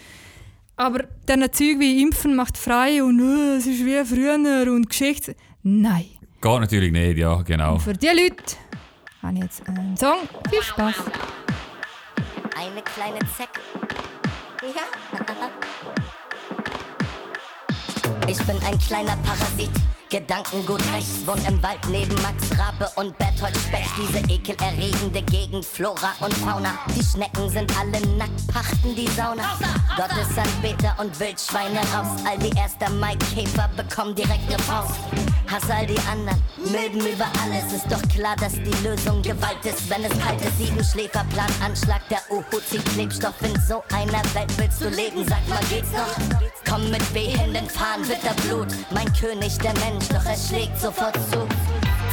[0.76, 5.36] Aber dann Zeug wie Impfen macht frei und äh, es ist wie früher und Geschichte.
[5.62, 6.06] Nein.
[6.42, 7.74] Geht natürlich nicht, ja, genau.
[7.74, 8.56] Und für die Leute
[9.22, 10.20] habe ich jetzt einen Song.
[10.50, 10.96] Viel Spaß.
[12.60, 13.62] Eine kleine Zecke.
[14.62, 14.82] Ja.
[18.28, 19.69] Ich bin ein kleiner Parasit.
[20.10, 23.89] Gedankengut rechts, wohnt im Wald neben Max Rabe und Berthold Specht.
[23.98, 26.78] Diese ekelerregende Gegend, Flora und Fauna.
[26.98, 29.58] Die Schnecken sind alle nackt, pachten die Sauna.
[29.95, 32.22] Gottesanbeter und Wildschweine raus.
[32.28, 32.76] All die 1.
[33.00, 34.95] Mai-Käfer bekommen direkt ne Faust.
[35.50, 36.40] Hass all die anderen,
[36.72, 37.74] milden über alles.
[37.74, 40.60] Ist doch klar, dass die Lösung Gewalt ist, wenn es kalt ist.
[40.60, 43.34] Sieben Schläferplan, Anschlag der Uhu zieht Klebstoff.
[43.42, 46.14] In so einer Welt willst du leben, sag mal, geht's noch?
[46.70, 48.68] Komm mit wehenden Fahnen, Bitterblut.
[48.92, 51.42] Mein König, der Mensch, doch er schlägt sofort zu.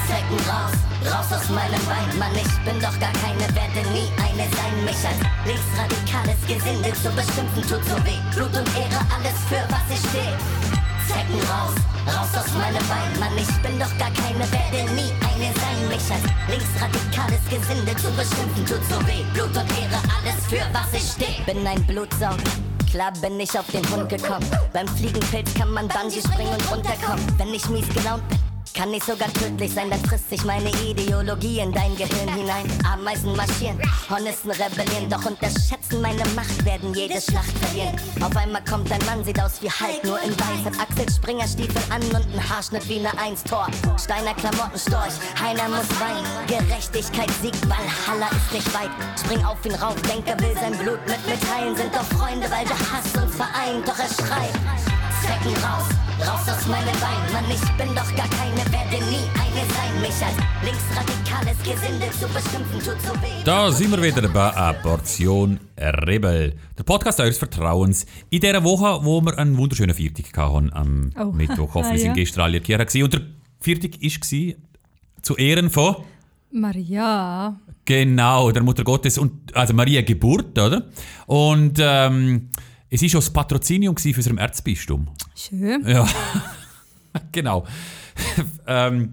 [0.08, 0.72] Zecken raus,
[1.04, 2.18] raus aus meinem Bein.
[2.18, 4.84] Mann, ich bin doch gar keine, werde nie eine sein.
[4.84, 8.16] Mich als linksradikales Gesinde zu beschimpfen tut so weh.
[8.34, 10.75] Blut und Ehre, alles für was ich stehe.
[11.08, 11.74] Zecken raus,
[12.06, 13.20] raus aus meinem Bein.
[13.20, 15.88] Mann, ich bin doch gar keine, werde nie eine sein.
[15.88, 19.22] Mich als linksradikales Gesinde zu beschimpfen tut so weh.
[19.32, 21.44] Blut und Ehre, alles für was ich stehe.
[21.46, 22.36] Bin ein Blutsauger.
[22.90, 24.46] Klar bin ich auf den Hund gekommen.
[24.72, 27.38] Beim Fliegenpilz kann man Bungee springen und runterkommen.
[27.38, 28.38] Wenn ich mies gelaunt bin,
[28.76, 32.66] kann ich sogar tödlich sein, dann frisst sich meine Ideologie in dein Gehirn hinein.
[32.84, 37.96] Ameisen marschieren, Hornissen rebellieren, doch unterschätzen meine Macht, werden jede Schlacht verlieren.
[38.20, 41.48] Auf einmal kommt ein Mann, sieht aus wie Hulk, nur in weiß, hat Axel Springer
[41.48, 43.66] Stiefel an und ein Haarschnitt wie eine Eins-Tor.
[43.98, 46.26] Steiner Klamotten Storch, Heiner muss weinen.
[46.46, 48.90] Gerechtigkeit siegt, Valhalla ist nicht weit.
[49.18, 52.78] Spring auf ihn rauf, Denker will sein Blut mit mitteilen, sind doch Freunde, weil der
[52.78, 54.52] Hass uns vereint, doch er schreit.
[55.22, 55.88] Zecken raus,
[56.20, 57.32] raus aus meinem Bein.
[57.32, 60.00] Mann, ich bin doch gar keine, werde nie eine sein.
[60.00, 63.42] Mich als linksradikales Gesinde zu beschimpfen, tut so weh.
[63.44, 66.54] Da sind wir wieder bei einer Portion Rebel.
[66.78, 68.06] Der Podcast eures Vertrauens.
[68.30, 71.32] In dieser Woche, wo wir einen wunderschönen Viertag hatten am Oh.
[71.32, 71.74] Mittwoch.
[71.74, 72.14] Hoffe, Ah, wir sind ja.
[72.14, 73.02] gestern alle gewesen.
[73.02, 73.22] Und der
[73.60, 74.54] Viertag war
[75.22, 75.96] zu Ehren von
[76.52, 77.56] Maria.
[77.84, 80.86] Genau, der Mutter Gottes und also Maria Geburt, oder?
[81.26, 82.48] Und ähm,
[82.90, 85.08] es war auch das Patrozinium für unserem Erzbistum.
[85.36, 85.86] Schön.
[85.86, 86.08] Ja,
[87.32, 87.66] genau.
[88.66, 89.12] ähm,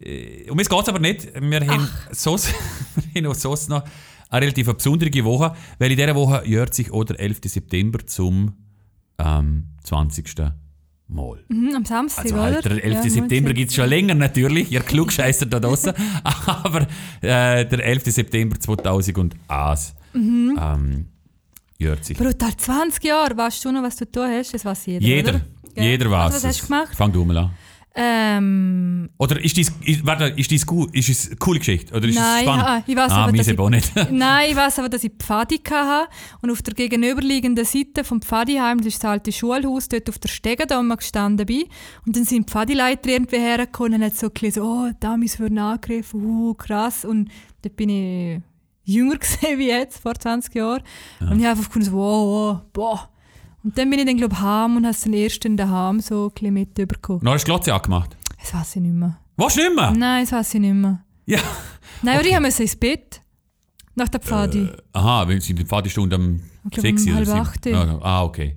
[0.00, 1.28] äh, um es geht es aber nicht.
[1.40, 2.52] Wir haben, sonst,
[3.12, 3.84] wir haben auch sonst noch
[4.28, 7.38] eine relativ besondere Woche, weil in dieser Woche jährt sich auch der 11.
[7.44, 8.54] September zum
[9.18, 10.34] ähm, 20.
[11.12, 11.44] Mal.
[11.48, 13.04] Mhm, am Samstag, Also halt, der 11.
[13.04, 15.92] Ja, September gibt es schon länger natürlich, ihr Klugscheißer da draußen.
[16.46, 16.82] Aber
[17.20, 18.04] äh, der 11.
[18.04, 20.58] September 2001 Mhm.
[20.60, 21.06] ähm,
[21.78, 22.16] jährt sich.
[22.16, 23.36] Brutal, 20 Jahre.
[23.36, 24.54] Weißt du noch, was du da hast?
[24.54, 25.04] Das weiß jeder.
[25.04, 25.40] Jeder, Oder?
[25.74, 26.94] Jeder weiß Also, was hast du gemacht?
[26.96, 27.50] Fang du mal an.
[27.92, 31.92] Ähm, Oder ist dies, ist, warte, ist dies gut, ist es eine coole Geschichte?
[31.92, 32.64] Oder ist Nein, es spannend?
[32.64, 33.92] ah, ich weiss ah, aber, dass ich- nicht.
[34.12, 36.08] Nein, ich weiß aber, dass ich Pfadi hatte
[36.40, 40.28] und auf der gegenüberliegenden Seite vom Pfadiheim, das ist das alte Schulhaus, dort auf der
[40.28, 41.64] Stege da mal gestanden bin.
[42.06, 46.24] Und dann sind die Pfadileiter irgendwie hergekommen und haben so gelesen, oh, Damis würden angegriffen,
[46.24, 47.04] uh, krass.
[47.04, 47.28] Und
[47.62, 48.40] dort bin ich
[48.84, 50.82] jünger gesehen wie jetzt, vor 20 Jahren.
[51.18, 53.09] Und ich habe einfach so, wow, wow, boah.
[53.62, 56.00] Und dann bin ich dann, glaube ich, heim und habe es dann erst in daheim
[56.00, 57.22] so ein bisschen mit überbekommen.
[57.22, 58.16] Noch hast du die Glotze angemacht.
[58.38, 59.18] Das weiß ich nicht mehr.
[59.36, 59.90] Was nicht mehr?
[59.92, 61.04] Nein, das weiß ich nicht mehr.
[61.26, 61.38] Ja.
[62.02, 63.20] Nein, aber ich musste ins Bett.
[63.94, 64.68] Nach der Pfadi.
[64.92, 67.74] Aha, wenn sie die Pfadestunde um Ich glaub, 6 um oder halb 7.
[67.76, 67.90] acht.
[67.90, 68.56] Ah, ah, okay.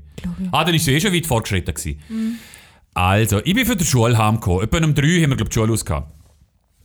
[0.52, 1.74] Ah, dann ist sie eh schon weit fortgeschritten.
[1.74, 2.40] Gewesen.
[2.94, 4.64] Also, ich bin für die Schule heimgekommen.
[4.64, 6.14] Etwa um 3 haben wir, glaube ich, die Schule ausgehabt.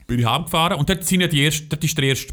[0.07, 2.33] Bin ich heimgefahren und dort, sind ja die erste, dort ist der erste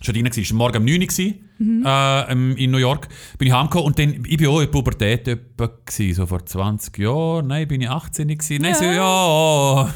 [0.00, 3.08] schon drin war morgen um 9 Uhr gewesen, äh, in New York.
[3.38, 6.44] Bin ich heimgekommen und dann, ich bin auch in der Pubertät etwa gewesen, so vor
[6.44, 7.48] 20 Jahren.
[7.48, 8.62] Nein, bin ich 18 gewesen.
[8.62, 9.94] Nein, so, ja.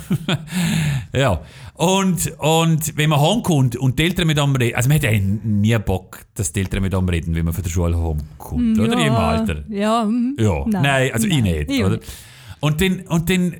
[1.18, 1.40] ja.
[1.74, 5.18] Und, und wenn man heimkommt und die Eltern mit einem reden, also man hat ja
[5.18, 9.06] nie Bock, dass die Eltern mit einem reden, wenn man von der Schule heimkommt, oder?
[9.06, 9.64] Im Alter.
[9.70, 10.36] Ja, mm.
[10.38, 11.70] Ja, nein, also ich nicht.
[11.70, 11.98] Ich Oder?
[12.60, 13.56] Und dann, und dann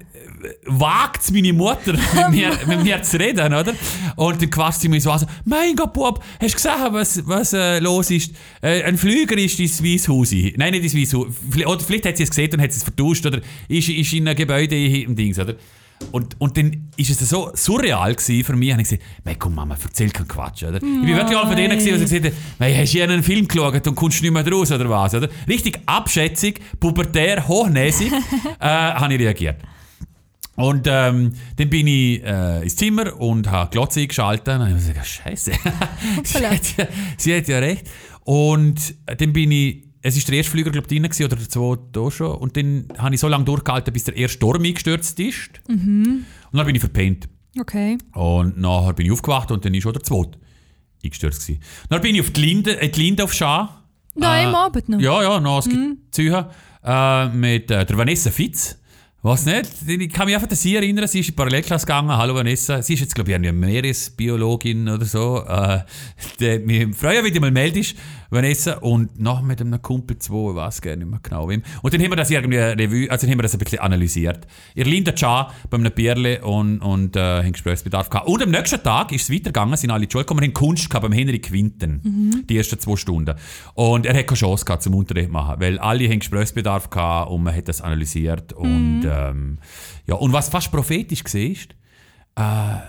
[0.66, 3.72] wagt es meine Mutter, mit mir, mit mir zu reden, oder?
[4.16, 7.52] Und dann quatscht sie mir so an, mein Gott, Bob, hast du gesehen, was, was
[7.52, 8.33] äh, los ist?
[8.62, 10.33] Äh, ein Flüger ist ins Weisshaus.
[10.57, 11.16] Nein, nicht ins.
[11.50, 14.26] Vielleicht- Oder vielleicht hat sie es gesehen und hat es vertauscht, oder ist, ist in
[14.28, 15.54] einem Gebäude im Dings, oder?
[16.12, 19.76] Und, und dann ist es so surreal für mich, habe ich gesagt, «Mei, komm Mama,
[19.83, 20.76] erzähl keinen Quatsch, oder?
[20.76, 23.48] Ich bin wirklich einer von denen die gesagt haben, «Mei, hast du hier einen Film
[23.48, 25.28] geschaut und kommst nicht mehr raus, oder was?» oder?
[25.48, 28.12] Richtig abschätzig, pubertär, hochnäsig,
[28.61, 29.57] äh, habe ich reagiert.
[30.57, 34.49] Und ähm, dann bin ich äh, ins Zimmer und habe die Glotze eingeschaltet.
[34.49, 35.53] Und dann habe ich gesagt, Scheiße,
[36.25, 36.87] sie, hat ja,
[37.17, 37.90] sie hat ja recht.
[38.23, 41.37] Und äh, dann bin ich, es ist der erste Flüger, glaube ich, drin gewesen, oder
[41.37, 42.37] der zweite da schon.
[42.37, 45.51] Und dann habe ich so lange durchgehalten, bis der erste Sturm eingestürzt ist.
[45.67, 47.29] Und dann bin ich verpennt.
[47.59, 47.99] Okay.
[48.12, 50.38] Und nachher bin ich aufgewacht und dann ist auch der zweite
[51.05, 51.62] eingestürzt gewesen.
[51.88, 53.85] Dann bin ich auf die Linde, äh, die Linde auf Schar.
[54.14, 55.01] Nein, Äh, am Abend noch.
[55.01, 55.99] Ja, ja, noch mhm.
[56.11, 56.49] Züge.
[56.85, 58.79] Äh, mit äh, der Vanessa Fitz.
[59.26, 59.70] Was nicht?
[59.87, 62.14] Ich kann mich einfach an sie erinnern, sie ist in die Parallelklasse gegangen.
[62.14, 62.82] Hallo Vanessa.
[62.82, 65.42] Sie ist jetzt, glaube ich, eine Meeresbiologin oder so.
[65.48, 65.78] Äh,
[66.38, 67.96] die, mich freuen, wenn du mal meldest,
[68.35, 68.75] Vanessa.
[68.79, 71.62] Und noch mit einem Kumpel zwei, ich weiß gar nicht mehr genau wem.
[71.83, 74.47] Und dann haben wir das irgendwie Revue, also dann haben wir das ein bisschen analysiert.
[74.75, 78.29] Ihr Linda Cha bei einem Bierle und, und äh, haben Gesprächsbedarf gehabt.
[78.29, 80.55] Und am nächsten Tag ist es weitergegangen, sind alle in die Schule gekommen, wir haben
[80.55, 82.01] Kunst gehabt beim Henrik Quinten.
[82.49, 83.35] Die ersten zwei Stunden.
[83.75, 87.42] Und er hat keine Chance gehabt zum Unterricht machen, weil alle haben Gesprächsbedarf gehabt und
[87.42, 88.53] man hat das analysiert.
[88.53, 89.59] Und, ähm,
[90.07, 91.77] ja, und was fast prophetisch war,
[92.37, 92.42] äh,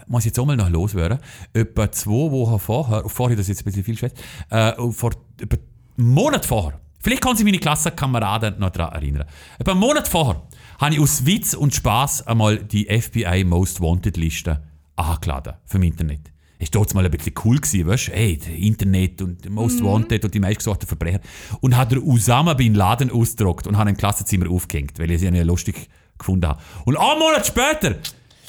[0.07, 1.19] muss ich jetzt auch mal noch loswerden.
[1.53, 4.17] Etwa zwei Wochen vorher, vorher, das ist jetzt ein bisschen viel schwätzt,
[4.49, 5.57] äh, vor etwa
[5.97, 9.25] einen Monat vorher, vielleicht kann sich meine Klassenkameraden noch daran erinnern,
[9.59, 10.41] etwa einen Monat vorher
[10.79, 14.61] habe ich aus Witz und Spaß einmal die FBI Most Wanted Liste
[14.95, 16.31] angeladen vom Internet.
[16.57, 18.13] Ist dort mal ein bisschen cool gewesen, weißt du?
[18.13, 21.19] Ey, das Internet und Most Wanted und die meistgesuchten Verbrecher.
[21.59, 25.29] Und hat er Usama Bin Laden ausgedruckt und hat im Klassenzimmer aufgehängt, weil ich sie
[25.29, 26.61] nicht lustig gefunden habe.
[26.85, 27.95] Und einen Monat später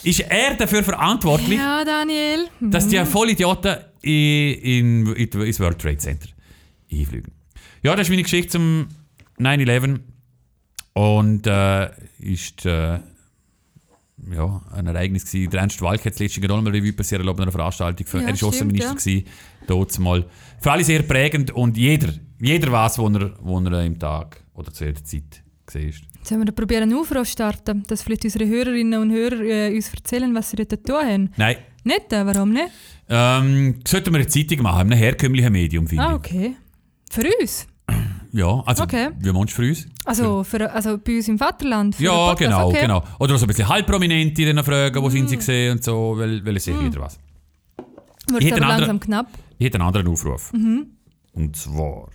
[0.03, 2.47] ist er dafür verantwortlich, Ja, Daniel.
[2.61, 6.29] dass die Vollidioten in, in, in, ins World Trade Center
[6.91, 7.33] einfliegen.
[7.83, 8.89] Ja, das ist meine Geschichte zum
[9.39, 10.01] 9-11.
[10.95, 12.99] Und äh, ist äh,
[14.33, 15.51] ja, ein Ereignis gewesen.
[15.51, 18.07] Der Ernst Walk hat das letzte Jahr mal Revue passiert erlaubt einer Veranstaltung.
[18.07, 19.23] Für, Ja, er war Außenminister, ja.
[19.67, 20.25] dort mal.
[20.61, 24.73] Für alle sehr prägend und jeder, jeder weiß, wo er, wo er im Tag oder
[24.73, 26.03] zu jeder Zeit gesehen ist.
[26.29, 30.35] Sollen wir probieren, einen Aufruf starten, dass vielleicht unsere Hörerinnen und Hörer äh, uns erzählen,
[30.35, 31.31] was sie dort tun haben?
[31.37, 32.13] Nein, Nicht?
[32.13, 32.69] Äh, warum nicht?
[33.09, 36.15] ähm, sollten wir eine Zeitung machen, in einem herkömmlichen Medium, finde Ah, ich.
[36.17, 36.57] okay.
[37.11, 37.67] Für uns?
[38.33, 39.11] Ja, also, Okay.
[39.21, 39.87] wie meinst du für uns?
[40.05, 41.97] Also, für, also bei uns im Vaterland?
[41.99, 42.81] den Ja, genau, okay.
[42.83, 43.05] genau.
[43.21, 46.57] Oder so ein bisschen halbprominente dann fragen, wo sind sie gesehen und so, weil, weil
[46.57, 47.19] es sieht jeder was.
[48.29, 49.29] Wird aber langsam knapp.
[49.59, 50.53] Ich hätte einen anderen Aufruf.
[50.53, 52.09] Und zwar.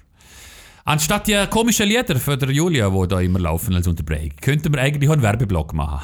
[0.83, 4.81] Anstatt die komischen Lieder von der Julia, die da immer laufen als Unterbrechung, könnten wir
[4.81, 6.01] eigentlich auch einen Werbeblock machen.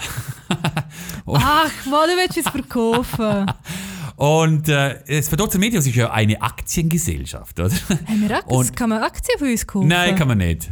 [1.28, 3.52] Ach, wo du willst es verkaufen?
[4.18, 7.70] Und äh, das Verdotzer Medios ist ja eine Aktiengesellschaft, oder?
[7.70, 8.58] Haben wir Aktien?
[8.58, 9.88] Und- Kann man Aktien von uns kaufen?
[9.88, 10.72] Nein, kann man nicht.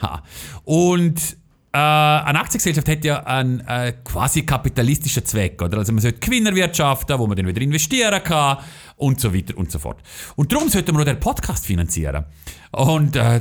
[0.00, 0.22] Ha.
[0.64, 1.36] Und
[1.72, 5.60] äh, eine Aktiengesellschaft hat ja einen äh, quasi kapitalistischen Zweck.
[5.62, 5.78] Oder?
[5.78, 8.58] Also man sollte Gewinner wirtschaften, wo man dann wieder investieren kann
[8.96, 10.00] und so weiter und so fort.
[10.36, 12.24] Und darum sollten wir auch den Podcast finanzieren.
[12.72, 13.40] Und äh,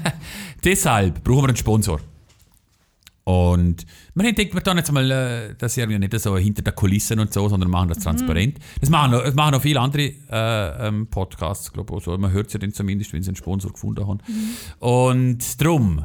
[0.64, 2.00] deshalb brauchen wir einen Sponsor.
[3.24, 3.86] Und
[4.18, 7.32] haben gedacht, wir tun jetzt mal äh, das irgendwie nicht so hinter den Kulissen und
[7.32, 8.58] so, sondern machen das transparent.
[8.80, 11.98] Das, machen, noch- das machen auch viele andere äh, ähm, Podcasts, glaube ich.
[12.08, 14.18] Also, man hört es ja dann zumindest, wenn sie einen Sponsor gefunden haben.
[14.80, 16.04] Und darum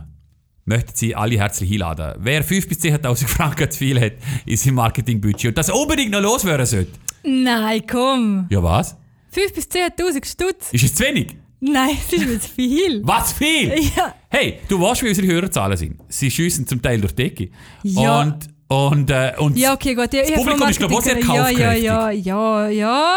[0.68, 2.14] möchten Sie alle herzlich einladen.
[2.20, 4.14] Wer 5.000 bis 10.000 Franken zu viel hat
[4.46, 6.92] in seinem Marketingbudget und das unbedingt noch loswerden sollte.
[7.24, 8.46] Nein, komm.
[8.50, 8.96] Ja, was?
[9.36, 10.72] 5.000 bis 10.000 Stutz?
[10.74, 11.36] Ist es zu wenig?
[11.60, 13.02] Nein, das ist mir zu viel.
[13.04, 13.74] Was viel?
[13.96, 14.14] Ja.
[14.30, 16.00] Hey, du weißt, wie unsere Hörerzahlen sind.
[16.08, 17.50] Sie schiessen zum Teil durch die Decke.
[17.82, 18.22] Ja.
[18.22, 20.14] Und, und, äh, und Ja, okay, gut.
[20.14, 21.84] Ja, Das Publikum ist, glaub ich, sehr Marketing- Ja, kaufkräftig.
[21.84, 23.16] ja, ja, ja, ja.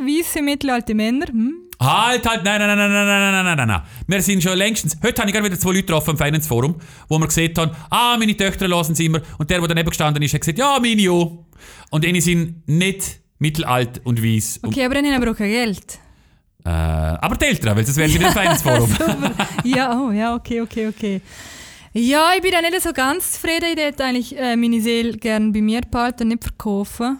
[0.00, 1.26] Weisse mittelalte Männer.
[1.28, 1.67] Hm?
[1.80, 3.82] Halt, halt, nein, nein, nein, nein, nein, nein, nein, nein, nein, nein.
[4.08, 4.96] Wir sind schon längstens.
[5.00, 6.74] Heute habe ich gerade wieder zwei Leute getroffen am Finance Forum,
[7.08, 9.20] wo wir gesehen haben, ah, meine Töchter hören sie immer.
[9.38, 11.44] Und der, der daneben gestanden ist, hat gesagt, ja, meine auch.
[11.90, 14.58] Und eine sind nicht mittelalt und weiss.
[14.64, 15.98] Okay, aber dann haben wir auch kein Geld.
[16.64, 18.92] äh, aber die Eltern, weil das wären sie nicht im Finance Forum.
[19.62, 21.20] Ja, oh, ja, okay, okay, okay.
[21.92, 23.66] Ja, ich bin da nicht so ganz zufrieden.
[23.76, 27.18] Ich hätte eigentlich äh, meine Seele gerne bei mir behalten und nicht verkaufen.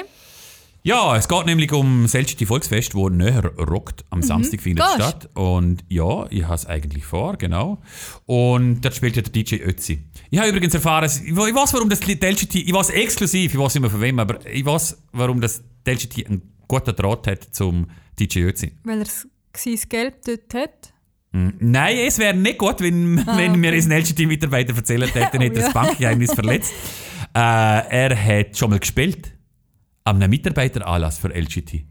[0.84, 4.04] Ja, es geht nämlich um das Selchti Volksfest, wo näher rockt.
[4.10, 5.30] Am Samstag findet es statt.
[5.36, 7.82] Und ja, ich habe es eigentlich vor, genau.
[8.26, 10.04] Und dort spielt ja der DJ Ötzi.
[10.32, 13.76] Ich habe übrigens erfahren, ich ich weiß, warum das LGT, ich weiß exklusiv, ich weiß
[13.76, 17.88] nicht mehr von wem, aber ich weiß, warum das LGT einen guten Draht hat zum
[18.20, 18.72] DJ Ötzi.
[18.84, 20.94] Weil er das sein Geld dort hat.
[21.34, 23.58] Hm, Nein, es wäre nicht gut, wenn, wenn okay.
[23.58, 25.72] mir ein LGT-Mitarbeiter erzählt hätte, er hätte Oh, das ja.
[25.74, 26.74] Bankgeheimnis verletzt.
[27.36, 29.32] Äh, er hat schon mal gespielt.
[30.04, 31.84] An einem Mitarbeiteranlass für LGT.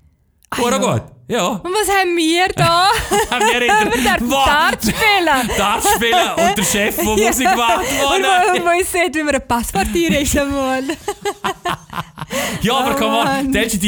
[0.58, 0.78] Hure ja.
[0.78, 1.02] gut.
[1.28, 1.46] Ja.
[1.46, 2.88] Und was haben wir da?
[3.30, 5.50] Haben wir in der Dart spielen.
[5.56, 7.78] Dart spielen und der Chef, der Musik macht.
[7.78, 10.90] Und wo, ich sehe, wie wir ein Passwort einreichen wollen.
[12.62, 13.80] Ja, aber Oh komm mal, der ist ein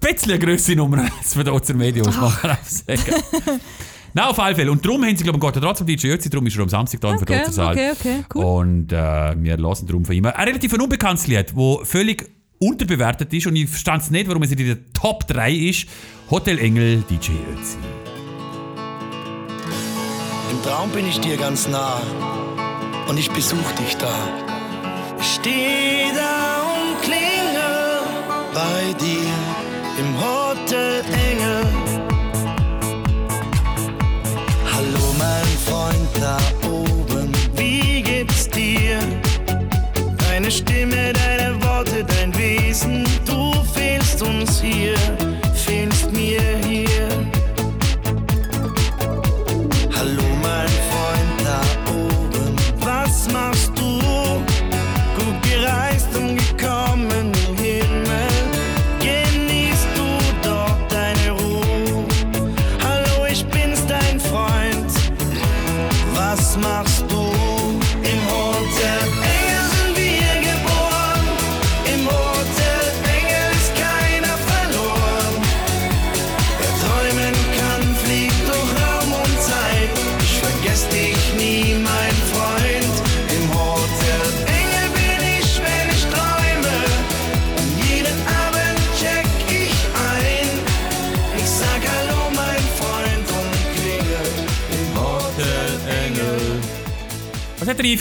[0.00, 3.14] bisschen eine grössere Nummer als wir da zur Medios, sagen.
[4.12, 4.70] Nein, auf alle Fälle.
[4.70, 7.00] Und darum haben sie, glaube ich, Gott trotzdem DJ Ötzi, darum ist er am Samstag
[7.00, 7.72] da im Okay, Verdottersaal.
[7.72, 8.44] okay, okay, cool.
[8.44, 12.30] Und äh, wir lassen darum von ihm ein relativ unbekanntes Lied, das völlig
[12.62, 15.86] unterbewertet ist und ich verstand es nicht, warum es in der Top 3 ist.
[16.30, 17.78] Hotel Engel, DJ Ötzi.
[20.50, 22.02] Im Traum bin ich dir ganz nah
[23.08, 24.14] und ich besuch dich da.
[25.18, 28.02] Ich steh da und klingel
[28.52, 29.32] bei dir
[29.98, 31.64] im Hotel Engel.
[34.70, 36.36] Hallo mein Freund da
[36.68, 38.98] oben, wie geht's dir?
[40.18, 41.49] Deine Stimme, deine
[42.80, 44.94] Wesen, du fehlst uns hier,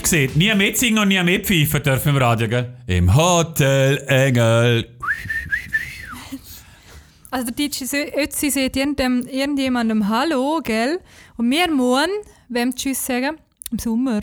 [0.09, 0.31] gesehen?
[0.35, 2.73] Nie mitsingen und nie mitpfeifen dürfen im Radio, gell?
[2.87, 4.87] Im Hotel Engel.
[7.31, 7.83] Also der DJ
[8.17, 10.99] Ötzi sagt irgendjemandem Hallo, gell?
[11.37, 12.09] Und wir müssen,
[12.49, 13.37] wem Tschüss sagen?
[13.71, 14.21] Im Sommer.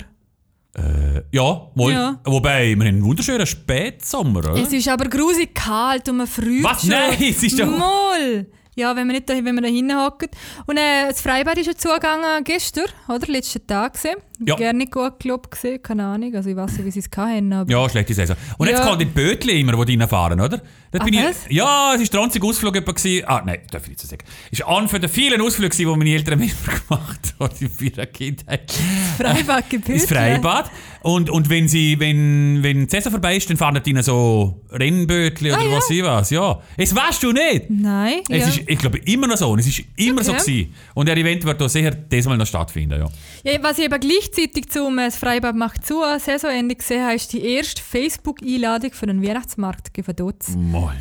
[0.74, 1.92] Äh, ja, mal.
[1.92, 2.20] Ja.
[2.24, 4.56] Wobei, wir haben einen wunderschönen Spätsommer, oder?
[4.56, 6.80] Es ist aber grusig kalt und man friert Was?
[6.80, 6.90] schon.
[6.90, 8.46] Nein, es ist doch- Mal.
[8.78, 10.28] Ja, wenn man nicht da, wenn man da hinhockt.
[10.66, 13.26] Und äh, das Freibad ist ja zugegangen gestern, oder?
[13.26, 14.16] Letzten Tag gesehen.
[14.44, 14.54] Ja.
[14.54, 16.34] Gerne nicht gut gelobt gesehen, keine Ahnung.
[16.34, 17.70] Also ich weiß nicht, wie sie es hatten, aber...
[17.70, 18.36] Ja, schlechte Saison.
[18.58, 18.86] Und jetzt Ja.
[18.86, 20.60] kommt die Bötli immer, die reinfahren, oder?
[20.92, 21.36] Dort bin ich, was?
[21.48, 23.24] ja, es war der einzige Ausflug gewesen.
[23.26, 24.24] Ah, nein, darf ich nicht so sagen.
[24.52, 27.86] Es war einer den vielen Ausflügen, gewesen, die meine Eltern mit mir gemacht haben in
[27.86, 28.74] ihrer Kindheit.
[29.16, 30.02] Freibad gebührt.
[30.08, 30.70] Freibad.
[31.06, 34.60] Und, und wenn, sie, wenn, wenn die Saison vorbei ist, dann fahren die ihnen so
[34.72, 36.30] Rennbötli oder Ah, was ich was.
[36.30, 36.60] Ja.
[36.76, 37.70] Es weißt du nicht.
[37.70, 38.48] Nein, Es ja.
[38.48, 39.48] ist, ich glaube, immer noch so.
[39.50, 40.40] Und es ist immer so Okay.
[40.40, 40.74] gewesen.
[40.94, 43.52] Und der Event wird da sicher diesmal noch stattfinden, ja.
[43.52, 47.14] Ja, was ich aber gleichzeitig zum äh, das Freibad macht zu an Saisonende gesehen habe,
[47.14, 50.42] ist die erste Facebook-Einladung für den Weihnachtsmarkt von dort.
[50.56, 50.96] Mal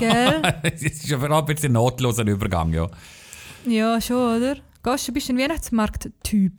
[0.62, 2.88] es ist aber auch ein bisschen notloser Übergang, ja.
[3.66, 4.56] ja, schon, oder?
[4.82, 6.52] Gehst du, bist ein Weihnachtsmarkt-Typ?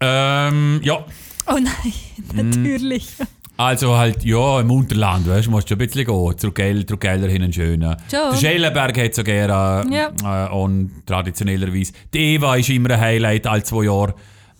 [0.00, 1.06] Ähm, ja.
[1.46, 1.92] Oh nein,
[2.34, 3.08] natürlich.
[3.56, 6.38] Also halt, ja, im Unterland, weißt du, musst du ein bisschen gehen.
[6.38, 7.96] Zurückgell, Zurückgeller hin schönen.
[8.10, 8.30] Schon.
[8.32, 10.46] Der Schellenberg hat so gerne Ja.
[10.46, 11.92] äh, und traditionellerweise.
[12.14, 14.14] Die Eva ist immer ein Highlight, alle zwei Jahre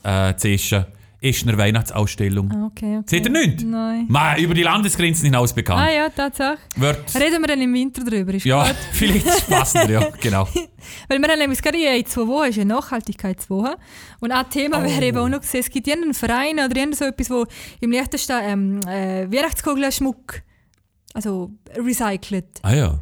[0.05, 0.85] äh, zu essen.
[1.23, 2.47] Ist eine Weihnachtsausstellung.
[2.67, 3.03] Okay, okay.
[3.07, 3.63] Seht ihr nicht?
[3.63, 4.07] Nein.
[4.09, 5.81] Ma, über die Landesgrenzen hinaus bekannt.
[5.81, 6.59] Ah ja, Tatsache.
[6.75, 8.75] Wird, Reden wir dann im Winter drüber, ist ja, gut.
[8.93, 10.49] vielleicht ist es passender, ja, genau.
[11.09, 13.77] Weil wir haben nämlich gerade in zwei Wochen ist ja Nachhaltigkeitswoche.
[14.19, 14.83] Und ein Thema Oh.
[14.83, 17.47] wäre eben auch noch gesehen, es gibt irgendeinen Verein oder irgend so etwas, wo
[17.81, 20.43] im Liechtenstein ähm, äh, Weihnachtskugelschmuck
[21.15, 22.47] also recycelt.
[22.63, 22.99] Ah ja.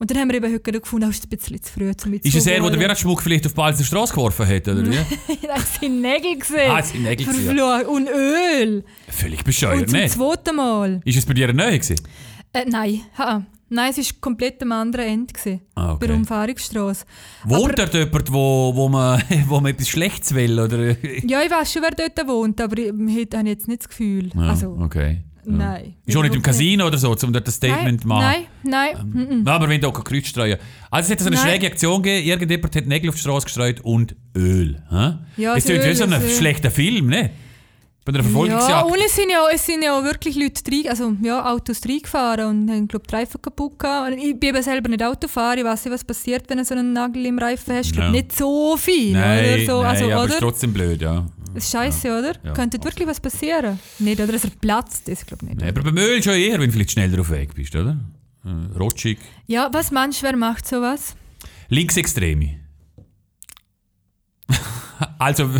[0.00, 2.34] Und dann haben wir eben heute gefunden, oh, ist ein bisschen zu früh, um Ist
[2.34, 2.80] es er, der den.
[2.80, 4.96] Weihnachtsschmuck vielleicht auf die Balzer Straße geworfen hat, oder wie?
[5.46, 6.70] Das sind Nägel gesehen.
[6.70, 7.86] Ah, es sind Nägel gewesen, Verflucht.
[7.86, 8.84] Und Öl.
[9.08, 10.12] Völlig Und bescheuert, zum nicht?
[10.14, 11.00] zweiten Mal.
[11.04, 11.96] Ist es bei dir Nähe gewesen?
[12.52, 15.32] Äh, nein, ha, nein, es war komplett am anderen Ende.
[15.34, 15.98] Gewesen, Ah, okay.
[16.00, 17.04] Bei der Umfahrungsstraße.
[17.44, 20.60] Wohnt dort jemand, wo, wo, man, wo man etwas Schlechtes will?
[20.60, 20.96] Oder?
[21.26, 24.30] Ja, ich weiß schon, wer dort wohnt, aber ich habe ich jetzt nicht das Gefühl.
[24.34, 25.22] Ja, also, okay.
[25.50, 25.56] Ja.
[25.56, 25.94] nein.
[26.06, 28.22] Ist auch nicht im Casino oder so, um dort ein Statement zu machen?
[28.62, 29.44] Nein, nein, nein.
[29.46, 30.58] Ja, aber wenn du auch Kreuz streuen.
[30.90, 31.44] Also es hat so eine Nein.
[31.46, 34.82] schräge Aktion gegeben, irgendjemand hat Nägel auf die Straße gestreut und Öl.
[34.90, 35.14] Hä?
[35.36, 37.30] Ja, es das klingt wie so ein schlechter Film, ne?
[38.04, 38.86] Bei einer Ja, Verfolgungsjagd.
[38.90, 42.70] und es sind ja, es sind ja wirklich Leute rein, also ja, Autos reingefahren und
[42.70, 44.16] haben, glaube die Reifen kaputt gehabt.
[44.16, 46.94] Ich bin eben selber nicht Autofahrer, ich weiß nicht, was passiert, wenn du so einen
[46.94, 47.86] Nagel im Reifen hast.
[47.88, 48.12] Ich glaube Ja.
[48.12, 49.66] nicht so viel, nein, oder?
[49.66, 50.32] So, nein, also, aber es oder?
[50.32, 51.26] ist trotzdem blöd, ja.
[51.58, 52.34] Das ist scheiße, oder?
[52.44, 53.80] Ja, Könnte wirklich was passieren?
[53.98, 54.30] Nicht, oder?
[54.30, 55.60] Dass er platzt, das glaube ich nicht.
[55.60, 57.96] Nein, aber beim Öl schon eher, wenn du vielleicht schneller auf Weg bist, oder?
[58.44, 59.18] Äh, Rutschig.
[59.48, 61.16] Ja, was meinst du, wer macht sowas?
[61.68, 62.60] Linksextreme.
[65.18, 65.50] also,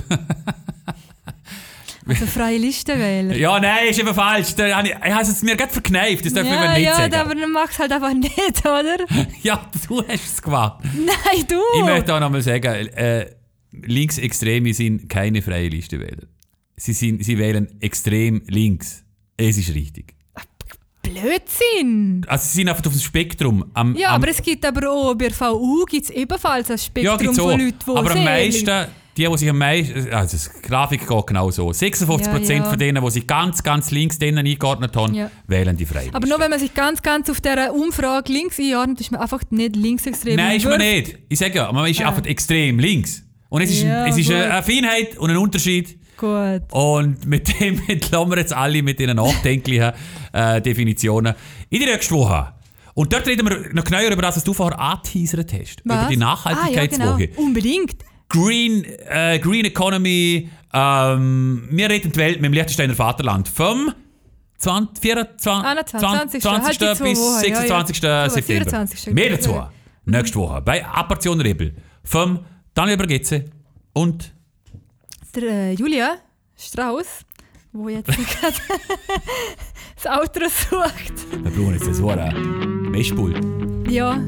[2.08, 3.36] Also freie Listenwähler.
[3.36, 4.54] Ja, nein, ist eben falsch.
[4.54, 6.96] Da habe ich, ich habe es mir gerade verkneift, das darf man ja, nicht ja,
[6.96, 7.14] sagen.
[7.16, 8.32] aber dann machst du halt einfach nicht,
[8.64, 8.96] oder?
[9.42, 10.82] Ja, du hast es gemacht.
[10.94, 11.60] Nein, du!
[11.76, 13.26] Ich möchte auch nochmal sagen, äh,
[13.86, 16.24] Linksextreme sind keine freie Listenwähler.
[16.76, 19.04] Sie, sind, sie wählen extrem links.
[19.36, 20.14] Es ist richtig.
[21.02, 22.24] Blödsinn!
[22.26, 23.64] Also sie sind einfach auf dem Spektrum.
[23.74, 26.82] Am, Ja, am, aber es gibt aber auch bei der VU gibt's ebenfalls ein ja,
[26.82, 27.34] Spektrum auch.
[27.50, 31.26] von Leuten, die Aber am meisten, die, die sich am meisten, also die Grafik geht
[31.26, 31.68] genau so.
[31.70, 32.64] 56% Ja, ja.
[32.64, 35.30] von denen, die sich ganz, ganz links denen eingeordnet haben, Ja.
[35.46, 39.00] wählen die freie Aber nur wenn man sich ganz, ganz auf dieser Umfrage links einordnet,
[39.00, 40.36] ist man einfach nicht linksextrem.
[40.36, 41.18] Nein, ist man nicht.
[41.28, 42.08] Ich sage ja, man ist Ah.
[42.08, 43.24] einfach extrem links.
[43.48, 45.98] Und es ist, Ja, es ist eine, eine Feinheit und ein Unterschied.
[46.16, 46.62] Gut.
[46.72, 49.92] Und mit dem entlassen wir jetzt alle mit diesen nachdenklichen
[50.32, 51.34] äh, Definitionen
[51.70, 52.52] in die nächste Woche.
[52.94, 55.80] Und dort reden wir noch genauer über das, was du vorher angeteasert hast.
[55.84, 56.08] Über Was?
[56.08, 57.04] die Nachhaltigkeitswoche.
[57.04, 57.40] Ah, ja, genau.
[57.40, 57.96] Unbedingt.
[58.28, 60.50] Green, äh, Green Economy.
[60.74, 63.92] Ähm, wir retten die Welt mit dem Liechtensteiner Vaterland vom
[64.58, 66.42] 20, 24, 21.
[66.42, 66.64] 20.
[66.64, 67.60] Halt die zwei bis Wochen, ja, ja.
[67.60, 68.04] 26.
[68.04, 68.64] Aber September.
[68.70, 69.14] 24.
[69.14, 69.50] Mehr dazu.
[69.52, 69.72] Ja.
[70.04, 72.40] Nächste Woche bei Apportion Rebel vom
[72.78, 73.44] Daniel Bergetze
[73.92, 74.32] und
[75.34, 76.18] Der äh, Julia
[76.56, 77.22] Strauss,
[77.72, 78.54] wo jetzt gerade
[79.96, 81.42] das Auto sucht.
[81.42, 83.44] wir brauchen jetzt so ein Mischpult.
[83.90, 84.20] Ja,